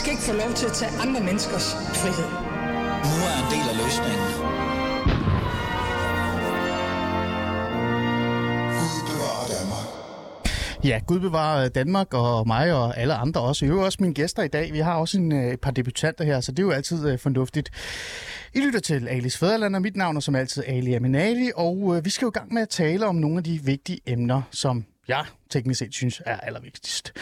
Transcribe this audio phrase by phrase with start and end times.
[0.00, 1.66] skal ikke få lov til at tage andre menneskers
[2.00, 2.30] frihed.
[3.10, 4.26] Nu er en del af løsningen.
[10.84, 13.66] Ja, Gud bevarer Danmark og mig og alle andre også.
[13.66, 14.72] Øvrigt også mine gæster i dag.
[14.72, 17.18] Vi har også en, øh, et par debutanter her, så det er jo altid uh,
[17.18, 17.70] fornuftigt.
[18.54, 22.04] I lytter til Alis Fæderland, og mit navn er som altid Ali Aminali, og uh,
[22.04, 24.84] vi skal jo i gang med at tale om nogle af de vigtige emner, som
[25.08, 27.12] jeg teknisk set synes er allervigtigst.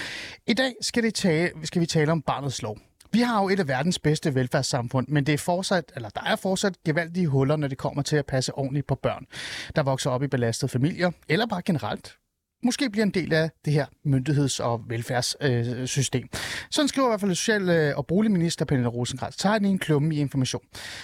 [0.47, 2.79] I dag skal, det tale, skal vi tale om barnets lov.
[3.13, 6.37] Vi har jo et af verdens bedste velfærdssamfund, men det er fortsat, eller der er
[6.37, 9.27] fortsat gevaldige huller, når det kommer til at passe ordentligt på børn,
[9.77, 12.17] der vokser op i belastede familier, eller bare generelt
[12.65, 16.29] måske bliver en del af det her myndigheds- og velfærdssystem.
[16.35, 19.79] Øh, Sådan skriver i hvert fald Social- øh, og Boligminister Pernille Rosenkrantz tegn i en
[19.79, 20.63] klumme i information.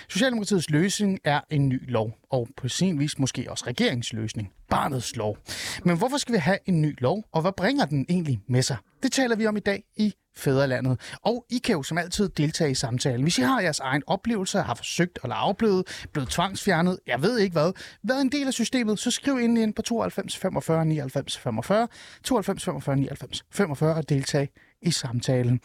[0.08, 4.52] Socialdemokratiets løsning er en ny lov, og på sin vis måske også regeringsløsning.
[4.70, 5.38] Barnets lov.
[5.84, 8.76] Men hvorfor skal vi have en ny lov, og hvad bringer den egentlig med sig?
[9.02, 11.00] Det taler vi om i dag i fædrelandet.
[11.22, 13.22] Og I kan jo som altid deltage i samtalen.
[13.22, 17.52] Hvis I har jeres egen oplevelse, har forsøgt eller afblevet, blevet tvangsfjernet, jeg ved ikke
[17.52, 21.88] hvad, været en del af systemet, så skriv ind ind på 92 45 99 45,
[22.24, 24.48] 92 45 99 45 og deltag
[24.82, 25.60] i samtalen.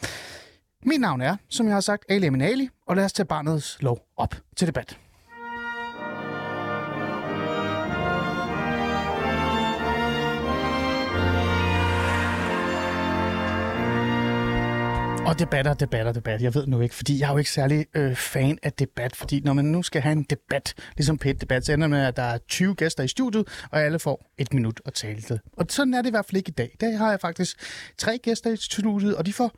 [0.84, 3.98] Mit navn er, som jeg har sagt, Ali Aminali, og lad os tage barnets lov
[4.16, 4.98] op til debat.
[15.26, 16.42] Og debatter, debatter, debat.
[16.42, 19.40] Jeg ved nu ikke, fordi jeg er jo ikke særlig øh, fan af debat, fordi
[19.40, 22.22] når man nu skal have en debat, ligesom pæt debat, så ender med, at der
[22.22, 25.40] er 20 gæster i studiet, og alle får et minut at tale det.
[25.52, 26.70] Og sådan er det i hvert fald ikke i dag.
[26.74, 27.56] I dag har jeg faktisk
[27.98, 29.52] tre gæster i studiet, og de får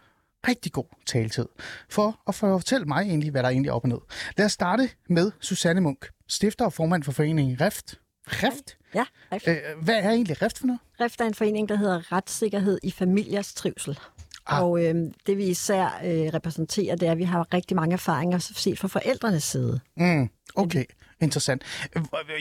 [0.49, 1.47] rigtig god taletid
[1.89, 3.99] for at fortælle mig egentlig, hvad der egentlig er op og ned.
[4.37, 8.01] Lad os starte med Susanne Munk, stifter og formand for foreningen REFT.
[8.27, 8.77] REFT?
[8.95, 9.49] Ja, REFT.
[9.49, 10.81] Øh, hvad er egentlig REFT for noget?
[11.01, 13.99] REFT er en forening, der hedder Retssikkerhed i familiers trivsel.
[14.48, 14.62] Ah.
[14.62, 14.94] Og øh,
[15.26, 18.88] det vi især øh, repræsenterer, det er, at vi har rigtig mange erfaringer set fra
[18.88, 19.81] forældrenes side.
[19.97, 20.84] Mm, okay,
[21.21, 21.62] interessant.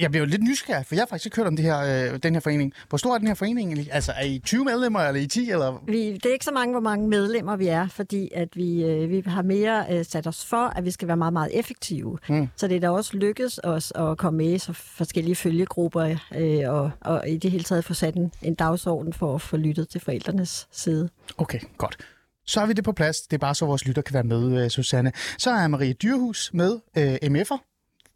[0.02, 2.20] Jeg bliver jo lidt nysgerrig, for jeg har faktisk ikke hørt om det her, øh,
[2.24, 2.74] den her forening.
[2.90, 3.94] Hvor stor er den her forening egentlig?
[3.94, 5.52] Altså, er I 20 medlemmer, eller er I 10?
[5.52, 5.84] Eller?
[5.88, 9.10] Vi, det er ikke så mange, hvor mange medlemmer vi er, fordi at vi, øh,
[9.10, 12.18] vi har mere øh, sat os for, at vi skal være meget, meget effektive.
[12.30, 12.48] Mm.
[12.56, 16.74] Så det er da også lykkedes os at komme med i så forskellige følgegrupper, øh,
[16.74, 19.90] og, og i det hele taget få sat en, en dagsorden for at få lyttet
[19.90, 21.10] til forældrenes side.
[21.38, 21.98] Okay, godt.
[22.46, 23.22] Så har vi det på plads.
[23.22, 25.12] Det er bare så, vores lytter kan være med, øh, Susanne.
[25.38, 27.58] Så er Marie Dyrhus med øh, MF'er,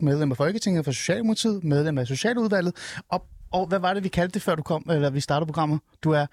[0.01, 2.75] medlem af Folketinget for Socialdemokratiet, medlem af Socialudvalget.
[3.09, 5.79] Og, og hvad var det, vi kaldte det, før du kom, eller vi startede programmet?
[6.03, 6.25] Du er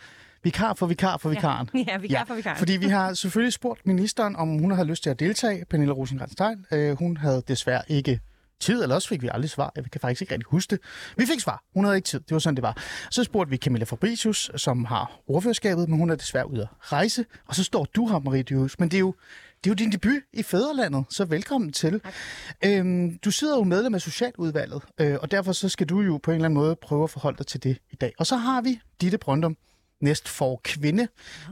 [0.45, 1.71] vikar for vikar for vikaren.
[1.89, 2.57] Ja, vikar for vikaren.
[2.59, 5.65] Fordi vi har selvfølgelig spurgt ministeren, om hun havde lyst til at deltage.
[5.71, 8.21] Pernille rosenkrantz teil øh, hun havde desværre ikke
[8.61, 9.73] tid, eller også fik vi aldrig svar.
[9.77, 10.81] Jeg kan faktisk ikke rigtig huske det.
[11.17, 11.63] Vi fik svar.
[11.75, 12.21] Hun havde ikke tid.
[12.21, 12.77] Det var sådan, det var.
[13.11, 17.25] Så spurgte vi Camilla Fabricius, som har ordførerskabet, men hun er desværre ude at rejse.
[17.47, 18.79] Og så står du her, Marie Dyrhus.
[18.79, 19.15] Men det er jo,
[19.65, 22.01] det er jo din debut i Fæderlandet, så velkommen til.
[22.65, 26.31] Øhm, du sidder jo medlem af Socialudvalget, øh, og derfor så skal du jo på
[26.31, 28.13] en eller anden måde prøve at forholde dig til det i dag.
[28.19, 29.57] Og så har vi Ditte Brøndum,
[30.01, 31.09] næst for kvinde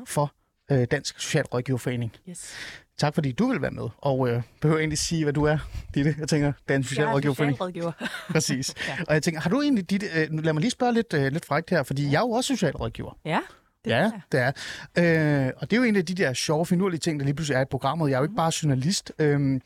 [0.06, 0.32] for
[0.70, 2.12] øh, Dansk Socialrådgiverforening.
[2.28, 2.52] Yes.
[2.98, 5.58] Tak fordi du vil være med, og øh, behøver egentlig sige, hvad du er,
[5.94, 6.14] Ditte.
[6.18, 7.56] Jeg tænker, Dansk Jeg er Socialrådgiverforening.
[7.56, 7.92] socialrådgiver.
[8.32, 8.74] Præcis.
[8.88, 8.96] Ja.
[9.08, 11.44] Og jeg tænker, har du egentlig, Ditte, øh, lad mig lige spørge lidt, øh, lidt
[11.44, 13.18] frækt her, fordi jeg er jo også socialrådgiver.
[13.24, 13.38] Ja,
[13.86, 15.46] det Ja, det er.
[15.46, 17.56] Øh, og det er jo en af de der sjove, finurlige ting, der lige pludselig
[17.56, 18.10] er i programmet.
[18.10, 19.12] Jeg er jo ikke bare journalist.
[19.18, 19.60] Øh,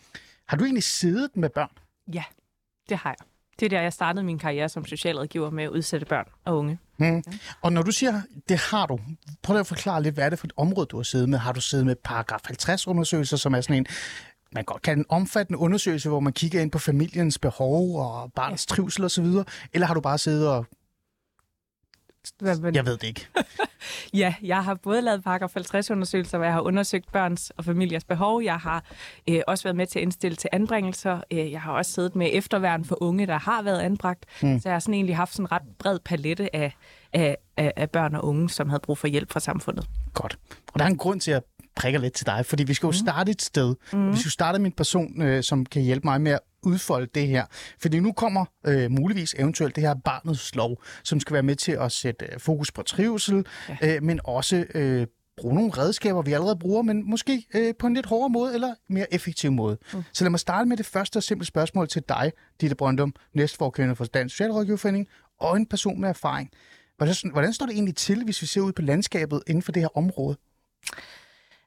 [0.46, 1.70] har du egentlig siddet med børn?
[2.14, 2.24] Ja,
[2.88, 3.26] det har jeg.
[3.60, 6.78] Det er der, jeg startede min karriere som socialrådgiver med at udsætte børn og unge.
[6.96, 7.22] Hmm.
[7.62, 9.00] Og når du siger, det har du,
[9.42, 11.38] prøv lige at forklare lidt, hvad er det for et område, du har siddet med?
[11.38, 13.86] Har du siddet med paragraf 50-undersøgelser, som er sådan en,
[14.52, 18.66] man godt kan en omfattende undersøgelse, hvor man kigger ind på familiens behov og barnets
[18.70, 18.74] ja.
[18.74, 19.26] trivsel osv.,
[19.72, 20.66] eller har du bare siddet og...
[22.38, 23.26] Hvad, Jeg ved det ikke.
[24.14, 28.42] Ja, jeg har både lavet paragraf 50-undersøgelser, hvor jeg har undersøgt børns og familiers behov.
[28.42, 28.84] Jeg har
[29.28, 31.20] øh, også været med til at indstille til anbringelser.
[31.30, 34.24] Øh, jeg har også siddet med efterværn for unge, der har været anbragt.
[34.42, 34.60] Mm.
[34.60, 36.76] Så jeg har sådan egentlig haft sådan en ret bred palette af,
[37.12, 39.86] af, af, af børn og unge, som havde brug for hjælp fra samfundet.
[40.14, 40.38] Godt.
[40.72, 41.42] Og der er en grund til, at
[41.76, 43.74] prikker lidt til dig, fordi vi skal jo starte et sted.
[43.92, 44.12] Mm.
[44.12, 47.06] Vi skal jo starte med en person, øh, som kan hjælpe mig med at udfolde
[47.14, 47.44] det her.
[47.78, 51.72] Fordi nu kommer øh, muligvis eventuelt det her barnets lov, som skal være med til
[51.72, 53.96] at sætte øh, fokus på trivsel, ja.
[53.96, 55.06] øh, men også øh,
[55.36, 58.74] bruge nogle redskaber, vi allerede bruger, men måske øh, på en lidt hårdere måde eller
[58.88, 59.78] mere effektiv måde.
[59.92, 60.02] Mm.
[60.12, 63.94] Så lad mig starte med det første og simple spørgsmål til dig, Ditte Brøndum, næstforkønder
[63.94, 65.06] for Dansk Socialrådgiverforening,
[65.40, 66.50] og en person med erfaring.
[66.96, 69.82] Hvordan, hvordan står det egentlig til, hvis vi ser ud på landskabet inden for det
[69.82, 70.36] her område?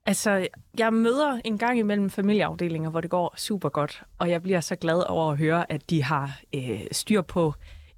[0.06, 0.48] Altså,
[0.78, 4.76] jeg møder en gang imellem familieafdelinger, hvor det går super godt, og jeg bliver så
[4.76, 7.54] glad over at høre, at de har øh, styr på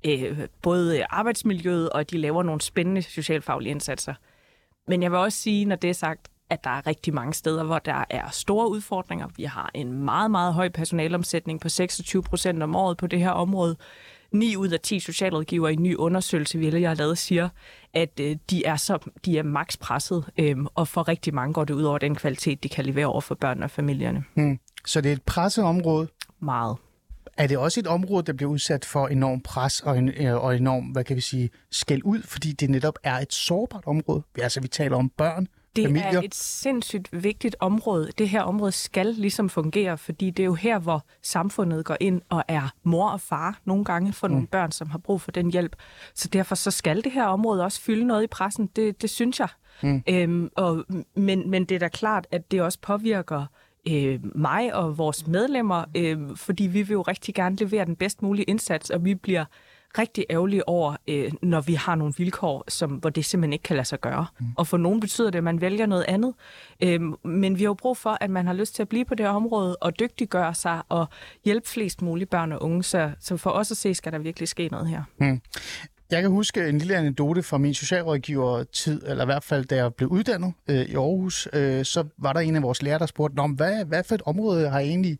[0.05, 4.13] øh, både arbejdsmiljøet, og at de laver nogle spændende socialfaglige indsatser.
[4.87, 7.63] Men jeg vil også sige, når det er sagt, at der er rigtig mange steder,
[7.63, 9.27] hvor der er store udfordringer.
[9.37, 13.29] Vi har en meget, meget høj personalomsætning på 26 procent om året på det her
[13.29, 13.77] område.
[14.35, 17.49] 9 ud af 10 socialrådgivere i en ny undersøgelse, vi jeg har lavet, siger,
[17.93, 21.63] at øh, de er så de er maks presset, øh, og for rigtig mange går
[21.63, 24.23] det ud over den kvalitet, de kan levere over for børn og familierne.
[24.33, 24.59] Hmm.
[24.85, 26.07] Så det er et presseområde.
[26.39, 26.77] Meget.
[27.37, 30.55] Er det også et område, der bliver udsat for enorm pres og, en, øh, og
[30.55, 34.23] enorm, hvad kan vi sige, skæld ud, fordi det netop er et sårbart område?
[34.41, 36.05] Altså, vi taler om børn, det familier.
[36.05, 38.11] er et sindssygt vigtigt område.
[38.17, 42.21] Det her område skal ligesom fungere, fordi det er jo her, hvor samfundet går ind
[42.29, 44.33] og er mor og far nogle gange for mm.
[44.33, 45.75] nogle børn, som har brug for den hjælp.
[46.13, 48.69] Så derfor så skal det her område også fylde noget i pressen.
[48.75, 49.47] Det, det synes jeg.
[49.83, 50.03] Mm.
[50.09, 50.85] Øhm, og,
[51.15, 53.45] men, men det er da klart, at det også påvirker
[53.89, 58.21] øh, mig og vores medlemmer, øh, fordi vi vil jo rigtig gerne levere den bedst
[58.21, 59.45] mulige indsats, og vi bliver
[59.97, 63.75] rigtig ærgerlige over, øh, når vi har nogle vilkår, som, hvor det simpelthen ikke kan
[63.75, 64.25] lade sig gøre.
[64.39, 64.45] Mm.
[64.57, 66.33] Og for nogen betyder det, at man vælger noget andet.
[66.83, 69.15] Øh, men vi har jo brug for, at man har lyst til at blive på
[69.15, 71.07] det område og dygtiggøre sig og
[71.45, 72.83] hjælpe flest mulige børn og unge.
[72.83, 75.03] Så, så for os at se, skal der virkelig ske noget her.
[75.19, 75.41] Mm.
[76.11, 79.93] Jeg kan huske en lille anekdote fra min socialrådgiver-tid, eller i hvert fald da jeg
[79.93, 83.39] blev uddannet øh, i Aarhus, øh, så var der en af vores lærere, der spurgte
[83.39, 85.19] om, hvad, hvad for et område har jeg egentlig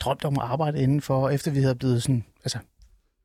[0.00, 2.58] drømt om at arbejde inden for, efter vi havde blevet sådan, altså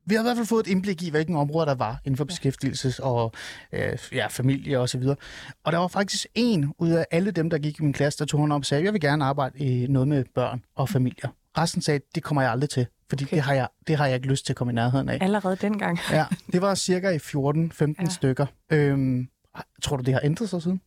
[0.08, 2.24] vi har i hvert fald fået et indblik i, hvilken områder der var inden for
[2.24, 3.32] beskæftigelses og
[3.72, 5.16] øh, ja, familie og så videre.
[5.64, 8.24] Og der var faktisk en ud af alle dem, der gik i min klasse, der
[8.24, 11.28] tog hånd op og sagde, jeg vil gerne arbejde i noget med børn og familier.
[11.58, 13.36] Resten sagde, det kommer jeg aldrig til, fordi okay.
[13.36, 15.18] det, har jeg, det har jeg ikke lyst til at komme i nærheden af.
[15.20, 15.98] Allerede dengang.
[16.10, 18.08] ja, det var cirka i 14-15 ja.
[18.08, 18.46] stykker.
[18.72, 19.28] Øhm,
[19.82, 20.80] tror du, det har ændret sig siden?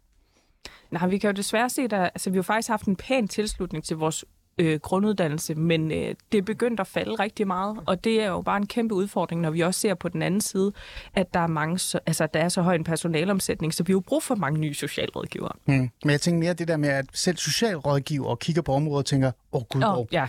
[0.92, 3.84] Nej, vi kan jo desværre se, at altså, vi har faktisk haft en pæn tilslutning
[3.84, 4.26] til vores
[4.62, 8.42] øh, grunduddannelse, men øh, det er begyndt at falde rigtig meget, og det er jo
[8.42, 10.74] bare en kæmpe udfordring, når vi også ser på den anden side,
[11.13, 13.96] at der er, mange, så, altså, der er så høj en personalomsætning, så vi har
[13.96, 15.52] jo brug for mange nye socialrådgivere.
[15.66, 15.90] Hmm.
[16.04, 19.31] Men jeg tænker mere det der med, at selv socialrådgiver kigger på området og tænker,
[19.52, 20.28] åh oh, gud, oh, ja.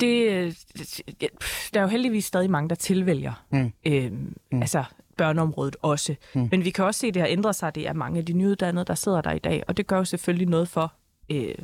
[0.00, 0.56] Det,
[1.74, 3.72] der er jo heldigvis stadig mange, der tilvælger mm.
[3.86, 4.62] Øhm, mm.
[4.62, 4.84] altså
[5.16, 6.14] børneområdet også.
[6.34, 6.48] Mm.
[6.50, 7.74] Men vi kan også se, at det har ændret sig.
[7.74, 10.04] Det er mange af de nyuddannede, der sidder der i dag, og det gør jo
[10.04, 10.92] selvfølgelig noget for,
[11.30, 11.54] øh,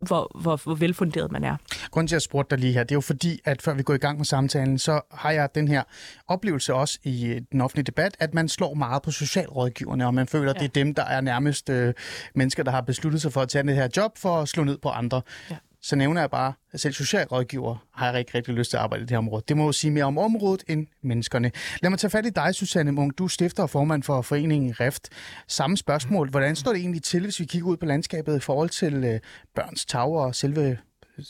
[0.00, 1.56] hvor, hvor, hvor velfunderet man er.
[1.90, 3.82] Grunden til, at jeg spurgte dig lige her, det er jo fordi, at før vi
[3.82, 5.82] går i gang med samtalen, så har jeg den her
[6.28, 10.26] oplevelse også i øh, den offentlige debat, at man slår meget på socialrådgiverne, og man
[10.26, 10.50] føler, ja.
[10.50, 11.94] at det er dem, der er nærmest øh,
[12.34, 14.78] mennesker, der har besluttet sig for at tage det her job for at slå ned
[14.78, 15.22] på andre.
[15.50, 18.82] Ja så nævner jeg bare, at selv socialrådgiver har jeg rigtig, rigtig lyst til at
[18.82, 19.44] arbejde i det her område.
[19.48, 21.52] Det må jo sige mere om området end menneskerne.
[21.82, 23.18] Lad mig tage fat i dig, Susanne Munk.
[23.18, 25.08] Du stifter og formand for foreningen REFT.
[25.48, 26.30] Samme spørgsmål.
[26.30, 29.20] Hvordan står det egentlig til, hvis vi kigger ud på landskabet i forhold til øh,
[29.54, 30.78] børns tag og selve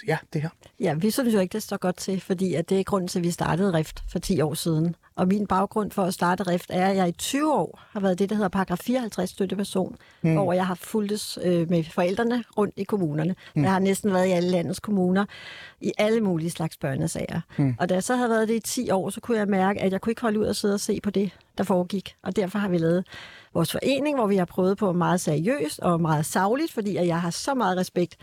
[0.06, 0.48] ja, det her?
[0.80, 3.18] Ja, vi synes jo ikke, det står godt til, fordi at det er grunden til,
[3.18, 4.96] at vi startede RIFT for 10 år siden.
[5.16, 8.18] Og min baggrund for at starte RIFT er, at jeg i 20 år har været
[8.18, 10.34] det, der hedder paragraf 54 støtteperson, mm.
[10.34, 13.34] hvor jeg har fulgtes øh, med forældrene rundt i kommunerne.
[13.56, 13.62] Mm.
[13.62, 15.24] Jeg har næsten været i alle landets kommuner,
[15.80, 17.40] i alle mulige slags børnesager.
[17.56, 17.74] Mm.
[17.78, 19.92] Og da jeg så havde været det i 10 år, så kunne jeg mærke, at
[19.92, 22.14] jeg kunne ikke holde ud og sidde og se på det, der foregik.
[22.22, 23.06] Og derfor har vi lavet
[23.54, 27.30] vores forening, hvor vi har prøvet på meget seriøst og meget savligt, fordi jeg har
[27.30, 28.16] så meget respekt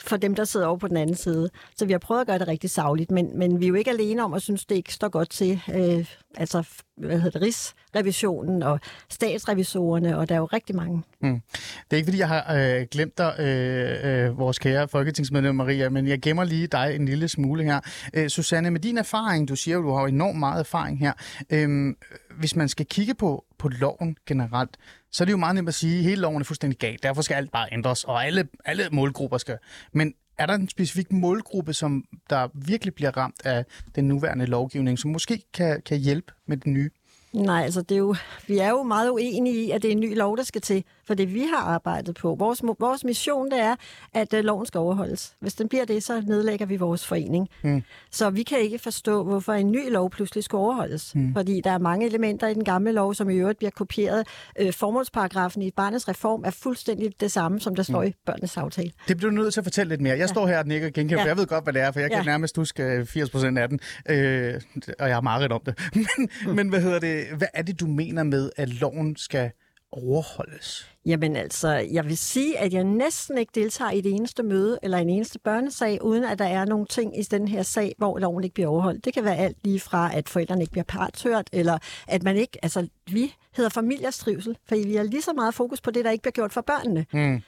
[0.00, 1.50] for dem, der sidder over på den anden side.
[1.76, 3.90] Så vi har prøvet at gøre det rigtig savligt, men, men vi er jo ikke
[3.90, 5.62] alene om at synes, det ikke står godt til.
[5.74, 11.02] Øh, altså, hvad hedder det, Rigsrevisionen og statsrevisorerne, og der er jo rigtig mange.
[11.20, 11.40] Mm.
[11.60, 15.88] Det er ikke, fordi jeg har øh, glemt dig, øh, øh, vores kære folketingsmedlem Maria,
[15.88, 17.80] men jeg gemmer lige dig en lille smule her.
[18.14, 21.12] Øh, Susanne, med din erfaring, du siger jo, du har enormt meget erfaring her.
[21.50, 21.94] Øh,
[22.38, 24.76] hvis man skal kigge på, på loven generelt,
[25.12, 27.02] så er det jo meget nemt at sige, at hele loven er fuldstændig galt.
[27.02, 29.58] Derfor skal alt bare ændres, og alle, alle målgrupper skal.
[29.92, 33.64] Men er der en specifik målgruppe, som der virkelig bliver ramt af
[33.94, 36.90] den nuværende lovgivning, som måske kan, kan hjælpe med det nye?
[37.32, 40.00] Nej, altså det er jo, vi er jo meget uenige i, at det er en
[40.00, 40.84] ny lov, der skal til.
[41.10, 43.76] For det vi har arbejdet på, vores, vores mission det er,
[44.14, 45.34] at uh, loven skal overholdes.
[45.40, 47.48] Hvis den bliver det, så nedlægger vi vores forening.
[47.62, 47.82] Mm.
[48.10, 51.14] Så vi kan ikke forstå, hvorfor en ny lov pludselig skal overholdes.
[51.14, 51.32] Mm.
[51.34, 54.26] Fordi der er mange elementer i den gamle lov, som i øvrigt bliver kopieret.
[54.62, 58.08] Uh, formålsparagrafen i barnets reform er fuldstændig det samme, som der står mm.
[58.08, 58.90] i børnenes aftale.
[59.08, 60.12] Det bliver du nødt til at fortælle lidt mere.
[60.12, 60.26] Jeg ja.
[60.26, 61.22] står her og nikker genkæmper, ja.
[61.22, 62.24] for jeg ved godt, hvad det er, for jeg kan ja.
[62.24, 63.80] nærmest huske 80 procent af den.
[64.08, 64.60] Øh,
[64.98, 65.78] og jeg har meget om det.
[65.94, 66.06] men,
[66.46, 66.54] mm.
[66.54, 67.26] men hvad hedder det?
[67.36, 69.50] Hvad er det, du mener med, at loven skal
[69.92, 70.90] overholdes?
[71.06, 74.98] Jamen altså, jeg vil sige, at jeg næsten ikke deltager i det eneste møde eller
[74.98, 78.44] en eneste børnesag, uden at der er nogle ting i den her sag, hvor loven
[78.44, 79.04] ikke bliver overholdt.
[79.04, 81.78] Det kan være alt lige fra, at forældrene ikke bliver partshørt, eller
[82.08, 85.80] at man ikke, altså vi hedder familiers trivsel, for vi har lige så meget fokus
[85.80, 87.06] på det, der ikke bliver gjort for børnene.
[87.12, 87.42] Mm.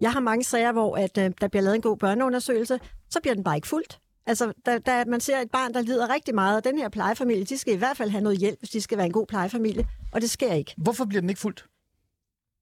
[0.00, 3.34] Jeg har mange sager, hvor at, uh, der bliver lavet en god børneundersøgelse, så bliver
[3.34, 3.98] den bare ikke fuldt.
[4.26, 7.44] Altså, da, da man ser et barn, der lider rigtig meget, og den her plejefamilie,
[7.44, 9.86] de skal i hvert fald have noget hjælp, hvis de skal være en god plejefamilie,
[10.12, 10.74] og det sker ikke.
[10.76, 11.64] Hvorfor bliver den ikke fuldt?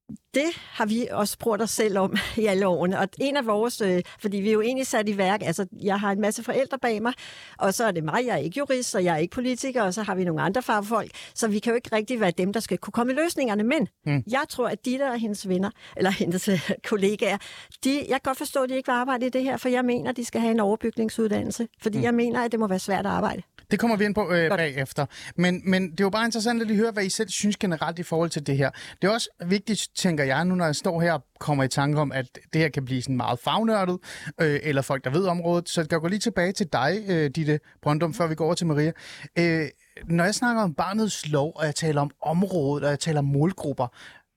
[0.09, 2.99] Det har vi også spurgt os selv om i alle årene.
[2.99, 5.99] Og en af vores, øh, fordi vi er jo egentlig sat i værk, altså jeg
[5.99, 7.13] har en masse forældre bag mig,
[7.57, 9.93] og så er det mig, jeg er ikke jurist, og jeg er ikke politiker, og
[9.93, 12.59] så har vi nogle andre fagfolk, så vi kan jo ikke rigtig være dem, der
[12.59, 13.63] skal kunne komme med løsningerne.
[13.63, 14.23] Men mm.
[14.31, 17.37] jeg tror, at de der og hendes venner, eller hendes øh, kollegaer,
[17.83, 19.85] de, jeg kan godt forstå, at de ikke vil arbejde i det her, for jeg
[19.85, 22.03] mener, at de skal have en overbygningsuddannelse, fordi mm.
[22.03, 23.41] jeg mener, at det må være svært at arbejde.
[23.71, 25.05] Det kommer vi ind på øh, bagefter.
[25.35, 27.99] Men, men det er jo bare interessant at lige høre, hvad I selv synes generelt
[27.99, 28.69] i forhold til det her.
[29.01, 31.99] Det er også vigtigt, tænker jeg, nu når jeg står her og kommer i tanke
[32.01, 33.97] om, at det her kan blive sådan meget fagnørdet,
[34.41, 35.69] øh, eller folk, der ved området.
[35.69, 38.55] Så jeg kan gå lige tilbage til dig, øh, Ditte Brøndum, før vi går over
[38.55, 38.91] til Maria.
[39.39, 39.67] Øh,
[40.05, 43.25] når jeg snakker om barnets lov, og jeg taler om området, og jeg taler om
[43.25, 43.87] målgrupper,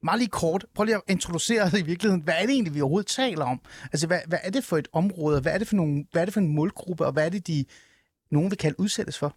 [0.02, 3.08] meget lige kort, prøv lige at introducere i virkeligheden, hvad er det egentlig, vi overhovedet
[3.08, 3.60] taler om?
[3.92, 6.24] Altså, hvad, hvad er det for et område, hvad er det for, nogle, hvad er
[6.24, 7.64] det for en målgruppe, og hvad er det, de
[8.30, 9.34] nogen vil kalde udsættes for?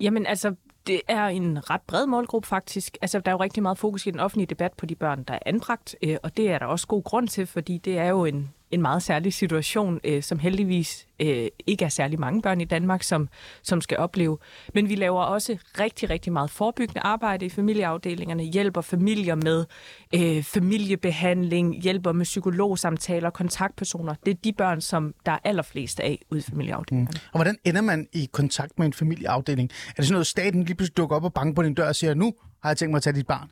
[0.00, 0.54] Jamen altså,
[0.86, 2.96] det er en ret bred målgruppe faktisk.
[3.02, 5.34] Altså, der er jo rigtig meget fokus i den offentlige debat på de børn, der
[5.34, 8.24] er anbragt, øh, og det er der også god grund til, fordi det er jo
[8.24, 12.64] en en meget særlig situation, øh, som heldigvis øh, ikke er særlig mange børn i
[12.64, 13.28] Danmark, som,
[13.62, 14.38] som skal opleve.
[14.74, 19.64] Men vi laver også rigtig, rigtig meget forebyggende arbejde i familieafdelingerne, hjælper familier med
[20.14, 24.14] øh, familiebehandling, hjælper med psykologsamtaler, kontaktpersoner.
[24.24, 27.10] Det er de børn, som der er allerflest af ude i familieafdelingerne.
[27.12, 27.28] Mm.
[27.32, 29.70] Og hvordan ender man i kontakt med en familieafdeling?
[29.88, 31.96] Er det sådan noget, staten lige pludselig dukker op og banker på din dør og
[31.96, 33.50] siger, nu har jeg tænkt mig at tage dit barn?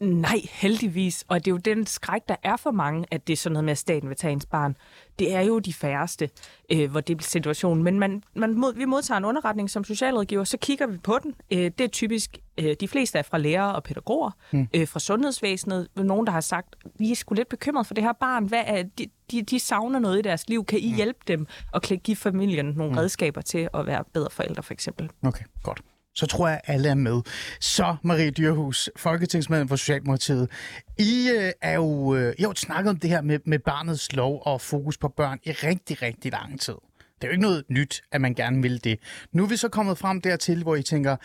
[0.00, 1.24] Nej, heldigvis.
[1.28, 3.64] Og det er jo den skræk, der er for mange, at det er sådan noget
[3.64, 4.76] med, at staten vil tage ens barn.
[5.18, 6.30] Det er jo de færreste,
[6.72, 7.84] øh, hvor det bliver situationen.
[7.84, 11.34] Men man, man mod, vi modtager en underretning som socialrådgiver, så kigger vi på den.
[11.50, 14.68] Øh, det er typisk, øh, de fleste er fra lærere og pædagoger, mm.
[14.74, 15.88] øh, fra sundhedsvæsenet.
[15.96, 18.44] Nogen, der har sagt, vi er sgu lidt bekymret for det her barn.
[18.44, 20.64] Hvad er, de, de, de savner noget i deres liv.
[20.64, 20.96] Kan I mm.
[20.96, 22.98] hjælpe dem og give familien nogle mm.
[22.98, 25.10] redskaber til at være bedre forældre, for eksempel?
[25.22, 25.80] Okay, godt
[26.16, 27.20] så tror jeg, at alle er med.
[27.60, 30.50] Så, Marie Dyrhus, folketingsmedlem for Socialdemokratiet.
[30.98, 34.12] I øh, er jo, øh, I har jo snakket om det her med, med barnets
[34.12, 36.74] lov og fokus på børn i rigtig, rigtig lang tid.
[37.16, 38.98] Det er jo ikke noget nyt, at man gerne vil det.
[39.32, 41.16] Nu er vi så kommet frem dertil, hvor I tænker,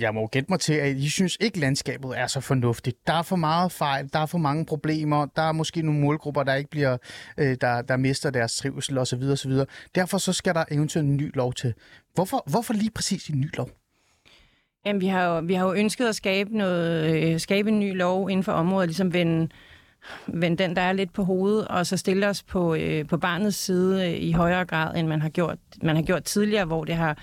[0.00, 3.06] jeg må gætte mig til, at I synes ikke, landskabet er så fornuftigt.
[3.06, 6.42] Der er for meget fejl, der er for mange problemer, der er måske nogle målgrupper,
[6.42, 6.96] der ikke bliver,
[7.38, 9.22] øh, der, der mister deres trivsel osv.
[9.22, 9.52] osv.
[9.94, 11.74] Derfor så skal der eventuelt en ny lov til.
[12.14, 13.68] Hvorfor, hvorfor lige præcis en ny lov?
[14.86, 17.96] Jamen, vi har jo, vi har jo ønsket at skabe, noget, øh, skabe en ny
[17.96, 19.48] lov inden for området, ligesom vende,
[20.26, 23.56] vende den, der er lidt på hovedet, og så stille os på, øh, på barnets
[23.56, 26.94] side øh, i højere grad, end man har gjort, man har gjort tidligere, hvor det
[26.94, 27.18] har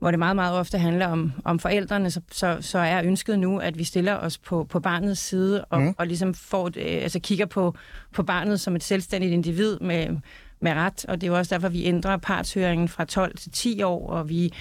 [0.00, 3.58] hvor det meget, meget ofte handler om, om forældrene, så, så, så er ønsket nu,
[3.58, 5.94] at vi stiller os på, på barnets side og, mm.
[5.98, 7.74] og ligesom får, øh, altså kigger på,
[8.12, 10.16] på barnet som et selvstændigt individ med,
[10.60, 11.04] med ret.
[11.04, 14.28] Og det er jo også derfor, vi ændrer partshøringen fra 12 til 10 år, og
[14.28, 14.52] vi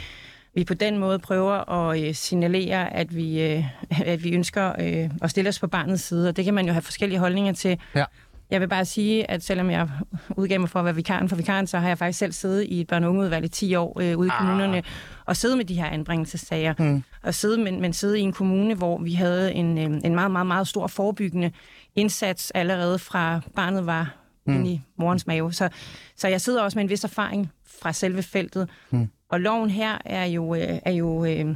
[0.54, 3.64] vi på den måde prøver at øh, signalere, at vi, øh,
[4.06, 6.72] at vi ønsker øh, at stille os på barnets side, og det kan man jo
[6.72, 7.80] have forskellige holdninger til.
[7.96, 8.06] Ja.
[8.50, 9.90] Jeg vil bare sige, at selvom jeg
[10.38, 12.82] udgav mig for at være vikaren for vikaren, så har jeg faktisk selv siddet i
[12.82, 14.38] et børn- og ungeudvalg i 10 år øh, ude i ah.
[14.38, 14.84] kommunerne
[15.26, 16.74] og siddet med de her anbringelsessager.
[16.80, 17.04] Mm.
[17.24, 20.32] Og sidde, men, men sidde i en kommune, hvor vi havde en, øh, en meget,
[20.32, 21.52] meget, meget stor forebyggende
[21.96, 24.16] indsats allerede fra barnet var
[24.46, 24.54] mm.
[24.54, 25.54] inde i morens mave.
[25.54, 25.70] Så,
[26.16, 27.52] så jeg sidder også med en vis erfaring
[27.82, 28.70] fra selve feltet.
[28.90, 29.10] Mm.
[29.30, 31.56] Og loven her er jo, øh, er jo øh,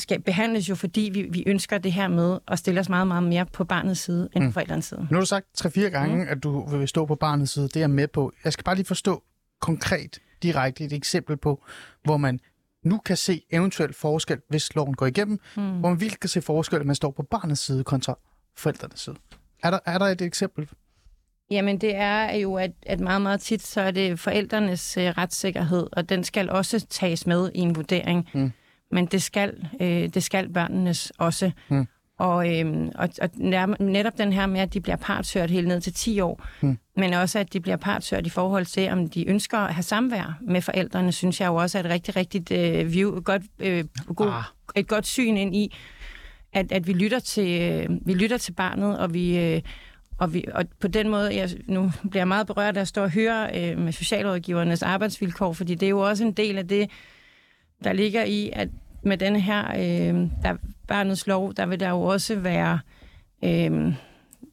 [0.00, 3.22] skal behandles jo, fordi vi, vi ønsker det her med at stille os meget, meget
[3.22, 4.50] mere på barnets side end mm.
[4.50, 5.00] på forældrenes side.
[5.00, 6.30] Nu har du sagt tre-fire gange, mm.
[6.30, 7.64] at du vil stå på barnets side.
[7.64, 8.32] Det er jeg med på.
[8.44, 9.22] Jeg skal bare lige forstå
[9.60, 11.64] konkret, direkte et eksempel på,
[12.04, 12.40] hvor man
[12.84, 15.78] nu kan se eventuelt forskel, hvis loven går igennem, mm.
[15.78, 18.18] hvor man virkelig kan se forskel, at man står på barnets side kontra
[18.56, 19.16] forældrenes side.
[19.62, 20.68] Er der, er der et eksempel?
[21.50, 25.86] Jamen det er jo, at, at meget, meget tit, så er det forældrenes øh, retssikkerhed,
[25.92, 28.28] og den skal også tages med i en vurdering.
[28.34, 28.52] Mm
[28.90, 31.50] men det skal, øh, det skal børnenes også.
[31.68, 31.86] Mm.
[32.18, 33.30] Og, øh, og, og
[33.78, 36.78] netop den her med, at de bliver partshørt helt ned til 10 år, mm.
[36.96, 40.38] men også at de bliver partshørt i forhold til, om de ønsker at have samvær
[40.42, 43.84] med forældrene, synes jeg jo også er et rigtig, rigtig øh, view, godt, øh,
[44.16, 44.42] god, ah.
[44.76, 45.76] et godt syn ind i,
[46.52, 49.38] at, at vi, lytter til, øh, vi lytter til barnet, og vi...
[49.38, 49.60] Øh,
[50.18, 53.02] og, vi, og på den måde, jeg, nu bliver jeg meget berørt af at stå
[53.02, 56.90] og høre øh, med socialrådgivernes arbejdsvilkår, fordi det er jo også en del af det,
[57.84, 58.68] der ligger i, at
[59.02, 60.56] med denne her øh, der,
[60.88, 62.80] barnets lov, der vil der jo også være,
[63.44, 63.94] øh,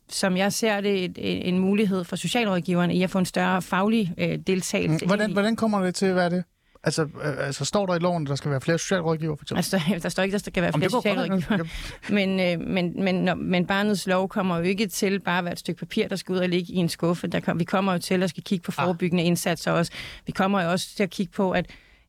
[0.10, 4.14] som jeg ser det, et, en mulighed for socialrådgiverne i at få en større faglig
[4.18, 5.06] øh, deltagelse.
[5.06, 6.44] Hvordan, hvordan kommer det til at være det?
[6.84, 9.58] Altså, øh, altså, står der i loven, at der skal være flere socialrådgiver, for eksempel?
[9.58, 11.66] Altså, der, der står ikke, at der skal være flere socialrådgiver.
[12.18, 15.52] men, øh, men, men, når, men barnets lov kommer jo ikke til bare at være
[15.52, 17.28] et stykke papir, der skal ud og ligge i en skuffe.
[17.28, 18.86] Der kom, vi kommer jo til at skal kigge på ah.
[18.86, 19.28] forebyggende ah.
[19.28, 19.92] indsatser også.
[20.26, 21.66] Vi kommer jo også til at kigge på, at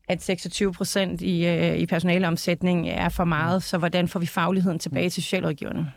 [0.09, 4.79] at 26 procent i, øh, i personaleomsætning er for meget, så hvordan får vi fagligheden
[4.79, 5.91] tilbage til socialrådgiverne?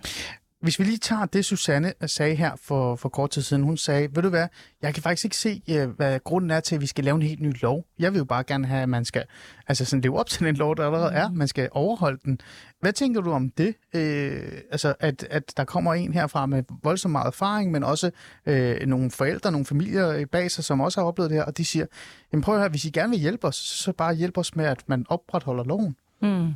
[0.63, 3.63] Hvis vi lige tager det, Susanne sagde her for, for kort tid siden.
[3.63, 4.49] Hun sagde, ved du hvad,
[4.83, 7.23] jeg kan faktisk ikke se, øh, hvad grunden er til, at vi skal lave en
[7.23, 7.87] helt ny lov.
[7.99, 9.25] Jeg vil jo bare gerne have, at man skal
[9.69, 11.31] altså sådan leve op til den lov, der allerede er.
[11.31, 12.41] Man skal overholde den.
[12.81, 13.75] Hvad tænker du om det?
[13.95, 18.11] Øh, altså, at, at der kommer en herfra med voldsomt meget erfaring, men også
[18.47, 21.65] øh, nogle forældre, nogle familier bag sig, som også har oplevet det her, og de
[21.65, 21.87] siger,
[22.33, 24.65] jamen prøv at høre, hvis I gerne vil hjælpe os, så bare hjælp os med,
[24.65, 25.97] at man opretholder loven.
[26.23, 26.55] Mm.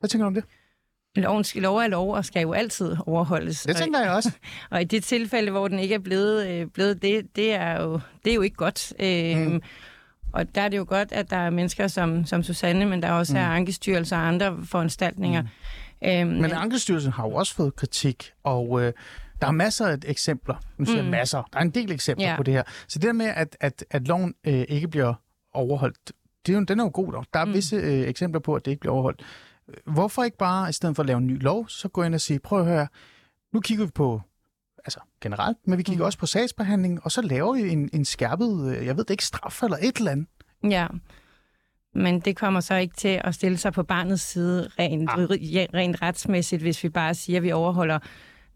[0.00, 0.44] Hvad tænker du om det?
[1.16, 3.62] Loven skal, lov er lov og skal jo altid overholdes.
[3.62, 4.30] Det tænker jeg også.
[4.70, 8.00] Og i det tilfælde, hvor den ikke er blevet, øh, blevet det, det, er jo,
[8.24, 8.92] det er jo ikke godt.
[9.00, 9.62] Øh, mm.
[10.32, 13.08] Og der er det jo godt, at der er mennesker som, som Susanne, men der
[13.08, 13.38] er også mm.
[13.38, 15.42] er ankestyrelser og andre foranstaltninger.
[15.42, 15.48] Mm.
[16.04, 18.92] Øhm, men Ankestyrelsen har jo også fået kritik, og øh,
[19.40, 20.54] der er masser af eksempler.
[20.78, 21.08] Nu siger mm.
[21.08, 21.48] masser.
[21.52, 22.36] Der er en del eksempler yeah.
[22.36, 22.62] på det her.
[22.88, 25.14] Så det der med, at, at, at loven øh, ikke bliver
[25.52, 26.12] overholdt,
[26.46, 27.12] det er jo, den er jo god.
[27.12, 27.54] Der, der er mm.
[27.54, 29.22] visse øh, eksempler på, at det ikke bliver overholdt.
[29.86, 32.20] Hvorfor ikke bare, i stedet for at lave en ny lov, så gå ind og
[32.20, 32.86] sige, prøv at høre,
[33.52, 34.20] nu kigger vi på
[34.84, 36.06] altså generelt, men vi kigger mm.
[36.06, 39.24] også på sagsbehandling, og så laver vi en, en skærpet, øh, jeg ved det ikke,
[39.24, 40.26] straf eller et eller andet.
[40.70, 40.86] Ja,
[41.94, 45.18] men det kommer så ikke til at stille sig på barnets side rent, ah.
[45.74, 47.98] rent retsmæssigt, hvis vi bare siger, at vi overholder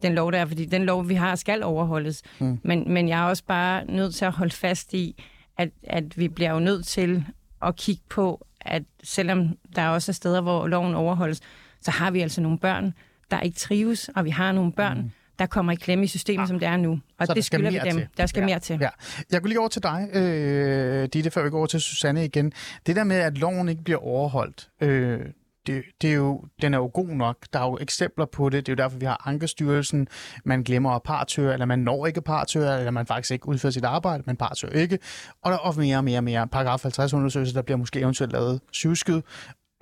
[0.02, 2.22] den lov, der er, fordi den lov, vi har, skal overholdes.
[2.40, 2.58] Mm.
[2.64, 5.24] Men, men jeg er også bare nødt til at holde fast i,
[5.58, 7.26] at, at vi bliver jo nødt til
[7.62, 11.40] at kigge på, at selvom der også er steder, hvor loven overholdes,
[11.80, 12.94] så har vi altså nogle børn,
[13.30, 15.10] der ikke trives, og vi har nogle børn, mm.
[15.38, 16.46] der kommer i klemme i systemet, ja.
[16.46, 17.00] som det er nu.
[17.18, 17.96] Og så det skylder vi dem.
[17.96, 18.08] Til.
[18.16, 18.46] Der skal ja.
[18.46, 18.78] mere til.
[18.80, 18.88] Ja.
[19.30, 22.52] Jeg kunne lige over til dig, øh, Ditte, før vi går over til Susanne igen.
[22.86, 25.20] Det der med, at loven ikke bliver overholdt, øh,
[25.68, 27.36] det, det er jo, den er jo god nok.
[27.52, 28.66] Der er jo eksempler på det.
[28.66, 30.08] Det er jo derfor, vi har Ankestyrelsen.
[30.44, 33.84] Man glemmer at partøre, eller man når ikke partøre, eller man faktisk ikke udfører sit
[33.84, 34.98] arbejde, men partør ikke.
[35.42, 36.48] Og der er mere og mere og mere.
[36.48, 39.20] Paragraf 50-undersøgelser, der bliver måske eventuelt lavet syvskyd.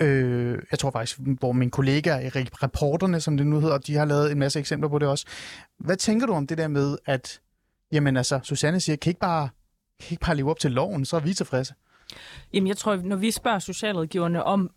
[0.01, 4.05] Øh, jeg tror faktisk, hvor mine kollegaer i reporterne, som det nu hedder, de har
[4.05, 5.27] lavet en masse eksempler på det også.
[5.79, 7.41] Hvad tænker du om det der med, at
[7.93, 9.49] jamen altså, Susanne siger, kan ikke bare,
[10.01, 11.75] kan ikke bare leve op til loven, så er vi tilfredse?
[12.53, 14.71] Jamen, jeg tror, når vi spørger socialrådgiverne om,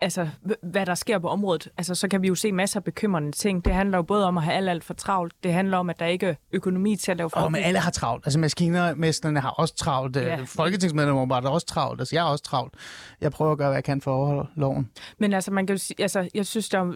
[0.00, 0.28] altså,
[0.62, 3.64] hvad der sker på området, altså, så kan vi jo se masser af bekymrende ting.
[3.64, 5.34] Det handler jo både om at have alt, alt for travlt.
[5.42, 7.40] Det handler om, at der ikke er økonomi til at lave for.
[7.40, 8.26] Oh, men alle har travlt.
[8.26, 10.16] Altså, maskinermesterne har også travlt.
[10.16, 10.42] Øh, ja.
[10.46, 12.00] Folketingsmedlemmer var der også travlt.
[12.00, 12.74] Altså, jeg har også travlt.
[13.20, 14.90] Jeg prøver at gøre, hvad jeg kan for at overholde loven.
[15.18, 16.92] Men altså, man kan jo sige, altså, jeg synes, der er,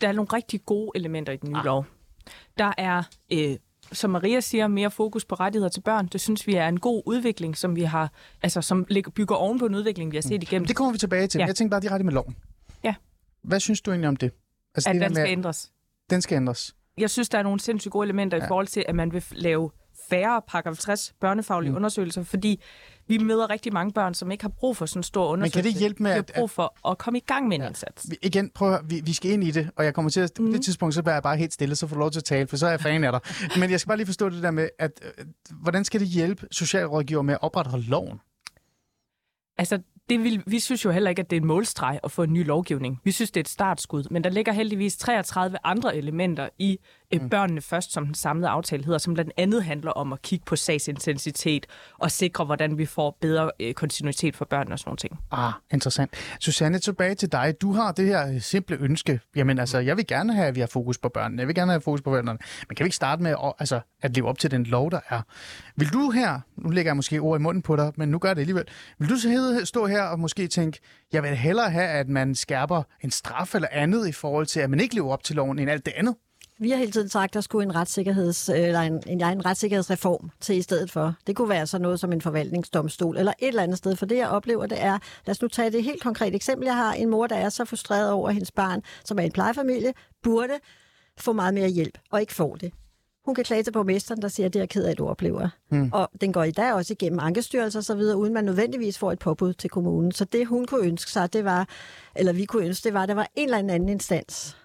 [0.00, 1.64] der er nogle rigtig gode elementer i den nye ah.
[1.64, 1.86] lov.
[2.58, 3.56] Der er øh,
[3.92, 6.06] som Maria siger, mere fokus på rettigheder til børn.
[6.06, 9.66] Det synes vi er en god udvikling, som vi har, altså som bygger oven på
[9.66, 10.42] en udvikling, vi har set mm.
[10.42, 10.66] igennem.
[10.66, 11.38] Det kommer vi tilbage til.
[11.38, 11.46] Ja.
[11.46, 12.36] Jeg tænker bare direkte med loven.
[12.84, 12.94] Ja.
[13.42, 14.32] Hvad synes du egentlig om det?
[14.74, 15.72] Altså, at det den skal med, ændres.
[16.10, 16.74] Den skal ændres.
[16.98, 18.44] Jeg synes, der er nogle sindssygt gode elementer ja.
[18.44, 19.70] i forhold til, at man vil lave
[20.12, 21.76] færre paragraf 60 børnefaglige mm.
[21.76, 22.62] undersøgelser, fordi
[23.06, 25.58] vi møder rigtig mange børn, som ikke har brug for sådan en stor undersøgelse.
[25.58, 26.28] Men kan det hjælpe med, at...
[26.28, 27.68] Vi har brug for at komme i gang med en ja.
[27.68, 28.10] indsats.
[28.10, 30.30] Vi, igen, prøv at, vi, vi skal ind i det, og jeg kommer til at...
[30.38, 30.46] Mm.
[30.46, 32.24] På det tidspunkt, så bliver jeg bare helt stille, så får du lov til at
[32.24, 33.20] tale, for så er jeg fan af dig.
[33.58, 36.46] Men jeg skal bare lige forstå det der med, at øh, hvordan skal det hjælpe
[36.50, 38.20] socialrådgiver med at opretholde loven?
[39.58, 42.22] Altså, det vil, vi synes jo heller ikke, at det er en målstreg at få
[42.22, 43.00] en ny lovgivning.
[43.04, 44.04] Vi synes, det er et startskud.
[44.10, 46.78] Men der ligger heldigvis 33 andre elementer i
[47.20, 47.28] mm.
[47.28, 50.56] Børnene Først, som den samlede aftale hedder, som blandt andet handler om at kigge på
[50.56, 51.66] sagsintensitet
[51.98, 55.18] og sikre, hvordan vi får bedre øh, kontinuitet for børnene og sådan nogle ting.
[55.30, 56.14] Ah, interessant.
[56.40, 57.54] Susanne, tilbage til dig.
[57.60, 59.20] Du har det her simple ønske.
[59.36, 61.40] Jamen altså, jeg vil gerne have, at vi har fokus på børnene.
[61.40, 62.38] Jeg vil gerne have fokus på børnene.
[62.68, 65.00] Men kan vi ikke starte med at, altså, at leve op til den lov, der
[65.08, 65.20] er?
[65.76, 68.34] Vil du her, nu lægger jeg måske ord i munden på dig, men nu gør
[68.34, 68.64] det alligevel.
[68.98, 69.16] Vil du
[69.64, 70.80] stå her og måske tænke,
[71.12, 74.70] jeg vil hellere have, at man skærper en straf eller andet i forhold til, at
[74.70, 76.14] man ikke lever op til loven, end alt det andet?
[76.58, 80.30] Vi har hele tiden sagt, at der skulle en, retssikkerheds, eller en, en, en retssikkerhedsreform
[80.40, 81.14] til i stedet for.
[81.26, 83.96] Det kunne være sådan noget som en forvaltningsdomstol, eller et eller andet sted.
[83.96, 86.66] For det, jeg oplever, det er, lad os nu tage det helt konkret eksempel.
[86.66, 89.32] Jeg har en mor, der er så frustreret over, at hendes barn, som er en
[89.32, 90.58] plejefamilie, burde
[91.18, 92.72] få meget mere hjælp, og ikke får det.
[93.24, 95.48] Hun kan klage til borgmesteren, der siger, at det er ked af, at du oplever.
[95.70, 95.90] Mm.
[95.92, 99.12] Og den går i dag også igennem ankestyrelser og så videre, uden man nødvendigvis får
[99.12, 100.12] et påbud til kommunen.
[100.12, 101.68] Så det, hun kunne ønske sig, det var,
[102.16, 104.56] eller vi kunne ønske, det var, at der var en eller anden instans,